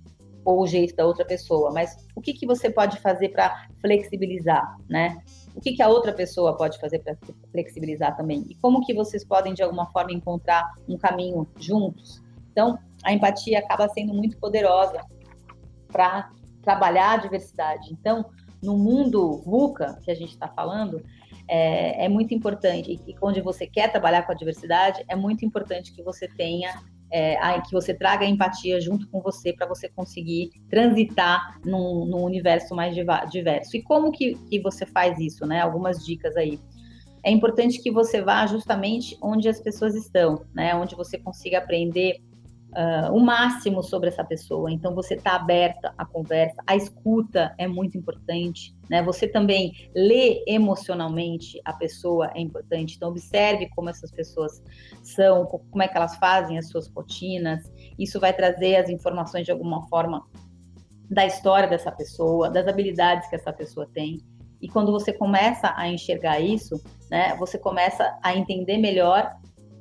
ou 0.45 0.62
o 0.62 0.67
jeito 0.67 0.95
da 0.95 1.06
outra 1.06 1.25
pessoa, 1.25 1.71
mas 1.71 2.08
o 2.15 2.21
que, 2.21 2.34
que 2.34 2.45
você 2.45 2.69
pode 2.69 2.99
fazer 2.99 3.30
para 3.30 3.67
flexibilizar, 3.82 4.78
né? 4.89 5.21
O 5.56 5.62
que, 5.62 5.73
que 5.73 5.82
a 5.82 5.88
outra 5.88 6.13
pessoa 6.13 6.56
pode 6.56 6.80
fazer 6.80 6.99
para 6.99 7.17
flexibilizar 7.52 8.15
também? 8.15 8.45
E 8.49 8.56
como 8.56 8.86
que 8.86 8.93
vocês 8.93 9.25
podem, 9.25 9.54
de 9.54 9.62
alguma 9.62 9.88
forma, 9.91 10.12
encontrar 10.12 10.63
um 10.88 10.97
caminho 10.97 11.47
juntos? 11.58 12.21
Então, 12.52 12.78
a 13.04 13.13
empatia 13.13 13.60
acaba 13.60 13.88
sendo 13.89 14.13
muito 14.13 14.38
poderosa 14.38 15.02
para 15.91 16.30
trabalhar 16.62 17.13
a 17.13 17.17
diversidade. 17.17 17.91
Então, 17.91 18.25
no 18.62 18.78
mundo 18.78 19.41
VUCA, 19.45 19.99
que 20.04 20.12
a 20.12 20.15
gente 20.15 20.32
está 20.32 20.47
falando, 20.47 21.02
é, 21.47 22.06
é, 22.06 22.10
muito 22.10 22.34
importante, 22.34 23.02
e 23.08 23.15
onde 23.21 23.41
você 23.41 23.65
quer 23.65 23.91
trabalhar 23.91 24.23
com 24.23 24.32
a 24.32 24.36
diversidade, 24.36 25.04
é 25.08 25.15
muito 25.15 25.45
importante 25.45 25.93
que 25.93 26.04
você 26.04 26.28
tenha 26.28 26.80
é, 27.12 27.62
que 27.62 27.72
você 27.72 27.93
traga 27.93 28.26
a 28.26 28.30
empatia 28.30 28.80
junto 28.80 29.08
com 29.10 29.22
você 29.22 29.54
para 29.54 29.67
você 29.67 29.89
conseguir 29.89 30.52
transitar 30.69 31.60
num, 31.65 32.06
num, 32.06 32.24
universo 32.24 32.76
mais 32.76 32.95
diverso. 32.95 33.76
E 33.76 33.82
como 33.82 34.12
que, 34.12 34.36
que 34.50 34.62
você 34.62 34.86
faz 34.86 35.19
isso, 35.19 35.45
né? 35.45 35.62
Algumas 35.62 36.04
dicas 36.06 36.36
aí. 36.38 36.60
É 37.24 37.32
importante 37.32 37.82
que 37.82 37.91
você 37.91 38.22
vá 38.22 38.45
justamente 38.45 39.17
onde 39.22 39.50
as 39.50 39.60
pessoas 39.60 39.95
estão, 39.95 40.45
né? 40.54 40.74
Onde 40.76 40.95
você 40.95 41.17
consiga 41.17 41.58
aprender 41.58 42.22
uh, 42.69 43.13
o 43.13 43.19
máximo 43.19 43.84
sobre 43.84 44.10
essa 44.10 44.23
pessoa. 44.23 44.71
Então, 44.71 44.93
você 44.93 45.15
está 45.15 45.36
aberta 45.36 45.93
à 45.97 46.05
conversa, 46.05 46.62
a 46.65 46.75
escuta 46.75 47.53
é 47.58 47.67
muito 47.67 47.97
importante, 47.97 48.75
né? 48.89 49.01
Você 49.03 49.27
também 49.27 49.73
lê 49.95 50.43
emocionalmente 50.47 51.60
a 51.65 51.73
pessoa 51.73 52.32
é 52.36 52.41
importante. 52.41 52.95
Então, 52.95 53.10
observe 53.10 53.69
como 53.75 53.89
essas 53.89 54.12
pessoas 54.12 54.62
são, 55.03 55.45
como 55.45 55.84
é 55.84 55.88
que 55.88 55.97
elas 55.97 56.15
fazem 56.17 56.58
as 56.58 56.69
suas 56.69 56.88
rotinas. 56.88 57.71
Isso 57.97 58.19
vai 58.19 58.34
trazer 58.34 58.77
as 58.77 58.89
informações 58.89 59.45
de 59.45 59.51
alguma 59.51 59.88
forma 59.88 60.25
da 61.10 61.25
história 61.25 61.67
dessa 61.67 61.91
pessoa, 61.91 62.49
das 62.49 62.67
habilidades 62.67 63.27
que 63.29 63.36
essa 63.36 63.51
pessoa 63.51 63.88
tem. 63.93 64.19
E 64.62 64.67
quando 64.67 64.91
você 64.91 65.13
começa 65.13 65.73
a 65.75 65.88
enxergar 65.88 66.39
isso, 66.39 66.82
né, 67.10 67.36
você 67.38 67.58
começa 67.58 68.17
a 68.21 68.36
entender 68.36 68.77
melhor 68.77 69.34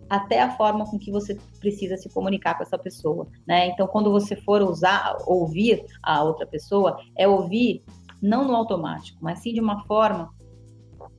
até 0.09 0.41
a 0.41 0.57
forma 0.57 0.85
com 0.85 0.99
que 0.99 1.11
você 1.11 1.39
precisa 1.61 1.97
se 1.97 2.09
comunicar 2.09 2.57
com 2.57 2.63
essa 2.63 2.79
pessoa, 2.79 3.27
né? 3.47 3.69
Então, 3.69 3.87
quando 3.87 4.11
você 4.11 4.37
for 4.37 4.63
usar, 4.63 5.17
ouvir 5.27 5.85
a 6.03 6.23
outra 6.23 6.47
pessoa, 6.47 6.99
é 7.17 7.27
ouvir 7.29 7.83
não 8.21 8.47
no 8.47 8.55
automático, 8.55 9.19
mas 9.21 9.41
sim 9.41 9.53
de 9.53 9.61
uma 9.61 9.85
forma 9.85 10.31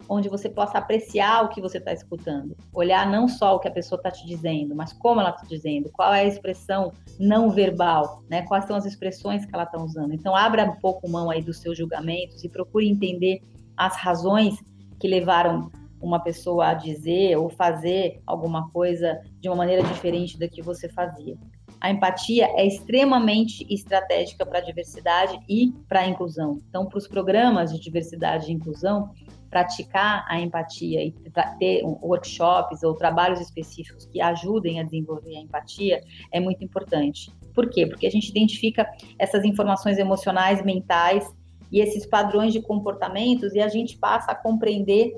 onde 0.10 0.28
você 0.28 0.50
possa 0.50 0.80
apreciar 0.80 1.46
o 1.46 1.50
que 1.50 1.62
você 1.62 1.78
está 1.78 1.94
escutando, 1.94 2.58
olhar 2.74 3.10
não 3.10 3.28
só 3.28 3.56
o 3.56 3.60
que 3.60 3.68
a 3.68 3.72
pessoa 3.72 3.98
está 3.98 4.10
te 4.10 4.26
dizendo, 4.26 4.76
mas 4.76 4.92
como 4.92 5.22
ela 5.22 5.30
está 5.30 5.44
dizendo, 5.48 5.90
qual 5.94 6.12
é 6.12 6.22
a 6.22 6.26
expressão 6.26 6.92
não 7.20 7.52
verbal, 7.52 8.24
né? 8.28 8.42
Quais 8.42 8.66
são 8.66 8.76
as 8.76 8.86
expressões 8.86 9.46
que 9.46 9.54
ela 9.54 9.64
está 9.64 9.80
usando. 9.80 10.14
Então, 10.14 10.36
abra 10.36 10.64
um 10.64 10.76
pouco 10.80 11.08
mão 11.08 11.30
aí 11.30 11.44
dos 11.44 11.60
seus 11.60 11.78
julgamentos 11.78 12.44
e 12.44 12.50
procure 12.50 12.90
entender 12.90 13.42
as 13.78 13.96
razões 13.96 14.56
que 15.00 15.08
levaram 15.08 15.72
uma 16.02 16.20
pessoa 16.20 16.70
a 16.70 16.74
dizer 16.74 17.36
ou 17.38 17.50
fazer 17.50 18.22
alguma 18.26 18.70
coisa 18.72 19.20
de 19.40 19.50
uma 19.50 19.56
maneira 19.56 19.84
diferente 19.84 20.38
da 20.38 20.48
que 20.48 20.62
você 20.62 20.90
fazia. 20.90 21.38
A 21.82 21.90
empatia 21.90 22.46
é 22.58 22.68
extremamente 22.68 23.66
estratégica 23.74 24.46
para 24.46 24.60
a 24.60 24.62
diversidade 24.62 25.40
e 25.48 25.72
para 25.88 26.02
a 26.02 26.08
inclusão. 26.08 26.62
Então, 26.68 26.86
para 26.86 26.98
os 26.98 27.08
programas 27.08 27.72
de 27.72 27.80
diversidade 27.80 28.52
e 28.52 28.54
inclusão, 28.54 29.12
praticar 29.50 30.26
a 30.28 30.40
empatia 30.40 31.04
e 31.04 31.14
ter 31.58 31.84
workshops 31.84 32.84
ou 32.84 32.94
trabalhos 32.94 33.40
específicos 33.40 34.06
que 34.06 34.22
ajudem 34.22 34.80
a 34.80 34.84
desenvolver 34.84 35.36
a 35.38 35.42
empatia 35.42 36.02
é 36.32 36.40
muito 36.40 36.64
importante. 36.64 37.32
Por 37.54 37.70
quê? 37.70 37.88
Porque 37.88 38.06
a 38.06 38.12
gente 38.12 38.30
identifica 38.30 38.88
essas 39.18 39.44
informações 39.44 39.98
emocionais, 39.98 40.64
mentais 40.64 41.28
e 41.72 41.80
esses 41.80 42.06
padrões 42.06 42.54
de 42.54 42.62
comportamentos 42.62 43.54
e 43.54 43.60
a 43.60 43.68
gente 43.68 43.98
passa 43.98 44.32
a 44.32 44.36
compreender 44.36 45.14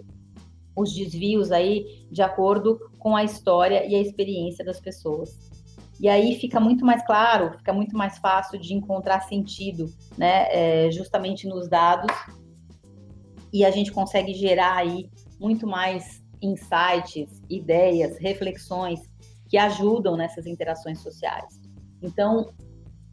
os 0.76 0.94
desvios 0.94 1.52
aí 1.52 2.06
de 2.12 2.22
acordo 2.22 2.80
com 2.98 3.16
a 3.16 3.24
história 3.24 3.86
e 3.86 3.96
a 3.96 4.00
experiência 4.00 4.64
das 4.64 4.80
pessoas. 4.80 5.52
E 6.00 6.10
aí 6.10 6.36
fica 6.40 6.60
muito 6.60 6.84
mais 6.84 7.06
claro, 7.06 7.58
fica 7.58 7.72
muito 7.72 7.96
mais 7.96 8.18
fácil 8.18 8.60
de 8.60 8.74
encontrar 8.74 9.22
sentido, 9.22 9.86
né, 10.18 10.48
é, 10.50 10.92
justamente 10.92 11.48
nos 11.48 11.70
dados, 11.70 12.12
e 13.54 13.64
a 13.64 13.70
gente 13.70 13.92
consegue 13.92 14.34
gerar 14.34 14.78
aí 14.78 15.10
muito 15.40 15.68
mais 15.68 16.24
insights, 16.42 17.42
ideias, 17.50 18.18
reflexões 18.18 19.00
que 19.48 19.58
ajudam 19.58 20.16
nessas 20.16 20.48
interações 20.48 21.00
sociais. 21.00 21.60
Então, 22.02 22.52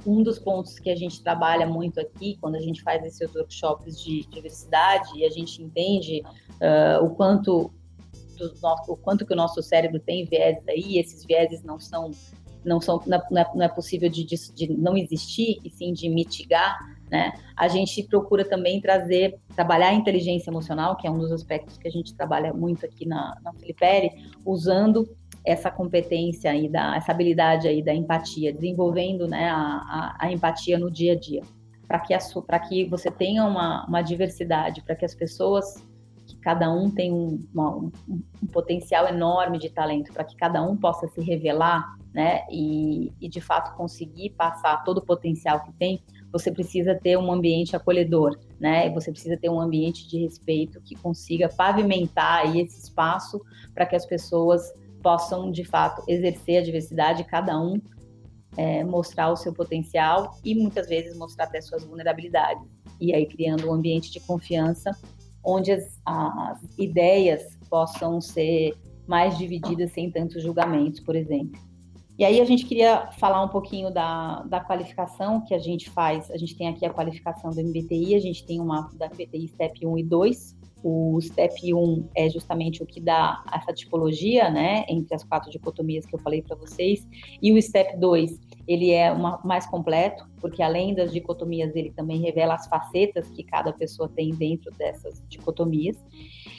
um 0.06 0.22
dos 0.22 0.38
pontos 0.38 0.78
que 0.78 0.90
a 0.90 0.96
gente 0.96 1.22
trabalha 1.22 1.66
muito 1.66 2.00
aqui, 2.00 2.36
quando 2.40 2.56
a 2.56 2.60
gente 2.60 2.82
faz 2.82 3.04
esses 3.04 3.34
workshops 3.34 4.00
de 4.00 4.26
diversidade, 4.26 5.10
e 5.16 5.24
a 5.24 5.30
gente 5.30 5.62
entende 5.62 6.22
uh, 6.60 7.04
o 7.04 7.10
quanto 7.10 7.72
nosso, 8.62 8.92
o 8.92 8.96
quanto 8.96 9.26
que 9.26 9.32
o 9.32 9.36
nosso 9.36 9.60
cérebro 9.62 9.98
tem 9.98 10.24
viéses 10.24 10.66
aí, 10.68 10.98
esses 10.98 11.24
viéses 11.24 11.62
não 11.62 11.78
são 11.78 12.10
não 12.64 12.80
são 12.80 13.00
não 13.06 13.18
é, 13.38 13.50
não 13.54 13.62
é 13.64 13.68
possível 13.68 14.10
de, 14.10 14.24
de, 14.24 14.36
de, 14.52 14.72
não 14.76 14.96
existir 14.96 15.58
e 15.64 15.70
sim 15.70 15.92
de 15.92 16.08
mitigar, 16.08 16.76
né? 17.10 17.32
A 17.56 17.68
gente 17.68 18.02
procura 18.02 18.44
também 18.44 18.80
trazer 18.80 19.38
trabalhar 19.54 19.88
a 19.88 19.94
inteligência 19.94 20.50
emocional, 20.50 20.96
que 20.96 21.06
é 21.06 21.10
um 21.10 21.18
dos 21.18 21.32
aspectos 21.32 21.78
que 21.78 21.88
a 21.88 21.90
gente 21.90 22.14
trabalha 22.14 22.52
muito 22.52 22.84
aqui 22.84 23.06
na, 23.06 23.36
na 23.42 23.52
Filipere, 23.54 24.10
usando 24.44 25.08
essa 25.44 25.70
competência 25.70 26.50
aí 26.50 26.68
da 26.68 26.96
essa 26.96 27.12
habilidade 27.12 27.68
aí 27.68 27.82
da 27.82 27.94
empatia, 27.94 28.52
desenvolvendo 28.52 29.26
né, 29.26 29.48
a, 29.48 29.56
a, 29.56 30.16
a 30.20 30.32
empatia 30.32 30.78
no 30.78 30.90
dia 30.90 31.12
a 31.12 31.16
dia, 31.16 31.42
para 31.86 31.98
que 32.00 32.14
para 32.46 32.58
que 32.58 32.84
você 32.84 33.10
tenha 33.10 33.44
uma, 33.44 33.86
uma 33.86 34.02
diversidade, 34.02 34.82
para 34.82 34.94
que 34.94 35.04
as 35.04 35.14
pessoas 35.14 35.86
que 36.26 36.36
cada 36.36 36.70
um 36.70 36.90
tem 36.90 37.10
um, 37.10 37.40
uma, 37.52 37.76
um, 37.76 37.90
um, 38.08 38.46
potencial 38.52 39.08
enorme 39.08 39.58
de 39.58 39.70
talento, 39.70 40.12
para 40.12 40.24
que 40.24 40.36
cada 40.36 40.62
um 40.62 40.76
possa 40.76 41.08
se 41.08 41.22
revelar, 41.22 41.96
né, 42.12 42.42
e, 42.50 43.12
e 43.20 43.28
de 43.28 43.40
fato 43.40 43.74
conseguir 43.76 44.30
passar 44.30 44.84
todo 44.84 44.98
o 44.98 45.04
potencial 45.04 45.62
que 45.64 45.72
tem, 45.72 46.02
você 46.30 46.52
precisa 46.52 46.94
ter 46.94 47.16
um 47.16 47.32
ambiente 47.32 47.74
acolhedor, 47.74 48.38
né? 48.60 48.90
Você 48.90 49.10
precisa 49.10 49.36
ter 49.36 49.48
um 49.48 49.60
ambiente 49.60 50.06
de 50.08 50.18
respeito 50.18 50.80
que 50.82 50.94
consiga 50.94 51.48
pavimentar 51.48 52.54
esse 52.54 52.78
espaço 52.78 53.40
para 53.74 53.86
que 53.86 53.96
as 53.96 54.04
pessoas 54.04 54.72
possam, 55.02 55.50
de 55.50 55.64
fato, 55.64 56.02
exercer 56.08 56.60
a 56.60 56.64
diversidade, 56.64 57.24
cada 57.24 57.58
um 57.60 57.80
é, 58.56 58.82
mostrar 58.82 59.30
o 59.30 59.36
seu 59.36 59.52
potencial 59.52 60.36
e 60.44 60.54
muitas 60.54 60.88
vezes 60.88 61.16
mostrar 61.16 61.44
até 61.44 61.60
suas 61.60 61.84
vulnerabilidades. 61.84 62.62
E 63.00 63.14
aí 63.14 63.26
criando 63.26 63.68
um 63.68 63.72
ambiente 63.72 64.10
de 64.10 64.20
confiança 64.20 64.90
onde 65.44 65.70
as, 65.70 66.00
as 66.04 66.58
ideias 66.76 67.56
possam 67.70 68.20
ser 68.20 68.74
mais 69.06 69.38
divididas 69.38 69.92
sem 69.92 70.10
tantos 70.10 70.42
julgamentos, 70.42 71.00
por 71.00 71.16
exemplo. 71.16 71.58
E 72.18 72.24
aí 72.24 72.40
a 72.40 72.44
gente 72.44 72.66
queria 72.66 73.12
falar 73.12 73.44
um 73.44 73.48
pouquinho 73.48 73.92
da, 73.92 74.42
da 74.42 74.60
qualificação 74.60 75.44
que 75.44 75.54
a 75.54 75.58
gente 75.58 75.88
faz. 75.88 76.28
A 76.32 76.36
gente 76.36 76.56
tem 76.56 76.66
aqui 76.66 76.84
a 76.84 76.92
qualificação 76.92 77.50
do 77.50 77.62
MBTI, 77.62 78.16
a 78.16 78.20
gente 78.20 78.44
tem 78.44 78.60
uma 78.60 78.90
da 78.94 79.06
MBTI 79.06 79.46
Step 79.48 79.86
1 79.86 79.98
e 79.98 80.02
2. 80.02 80.57
O 80.82 81.20
Step 81.20 81.74
1 81.74 82.08
é 82.14 82.28
justamente 82.28 82.82
o 82.82 82.86
que 82.86 83.00
dá 83.00 83.42
essa 83.52 83.72
tipologia, 83.72 84.48
né, 84.50 84.84
entre 84.88 85.14
as 85.14 85.24
quatro 85.24 85.50
dicotomias 85.50 86.06
que 86.06 86.14
eu 86.14 86.18
falei 86.20 86.42
para 86.42 86.56
vocês. 86.56 87.06
E 87.42 87.52
o 87.52 87.60
Step 87.60 87.98
2, 87.98 88.38
ele 88.66 88.90
é 88.90 89.10
uma, 89.10 89.40
mais 89.44 89.66
completo, 89.66 90.28
porque 90.40 90.62
além 90.62 90.94
das 90.94 91.12
dicotomias, 91.12 91.74
ele 91.74 91.90
também 91.90 92.20
revela 92.20 92.54
as 92.54 92.66
facetas 92.66 93.28
que 93.30 93.42
cada 93.42 93.72
pessoa 93.72 94.08
tem 94.08 94.30
dentro 94.30 94.70
dessas 94.72 95.22
dicotomias. 95.28 95.96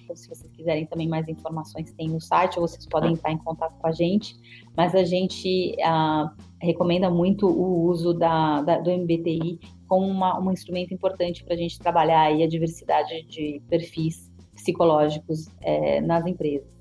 Então, 0.03 0.15
se 0.15 0.27
vocês 0.27 0.51
quiserem 0.51 0.85
também 0.87 1.07
mais 1.07 1.27
informações, 1.27 1.93
tem 1.93 2.09
no 2.09 2.19
site, 2.19 2.59
ou 2.59 2.67
vocês 2.67 2.85
podem 2.87 3.13
entrar 3.13 3.31
em 3.31 3.37
contato 3.37 3.77
com 3.77 3.87
a 3.87 3.91
gente. 3.91 4.35
Mas 4.75 4.95
a 4.95 5.03
gente 5.03 5.75
ah, 5.83 6.33
recomenda 6.59 7.09
muito 7.09 7.47
o 7.47 7.83
uso 7.83 8.13
da, 8.13 8.61
da, 8.63 8.79
do 8.79 8.89
MBTI 8.89 9.59
como 9.89 10.07
uma, 10.07 10.39
um 10.39 10.51
instrumento 10.51 10.93
importante 10.93 11.43
para 11.43 11.55
a 11.55 11.57
gente 11.57 11.79
trabalhar 11.79 12.21
aí 12.21 12.43
a 12.43 12.47
diversidade 12.47 13.23
de 13.23 13.61
perfis 13.67 14.31
psicológicos 14.53 15.47
é, 15.61 15.99
nas 15.99 16.25
empresas. 16.25 16.78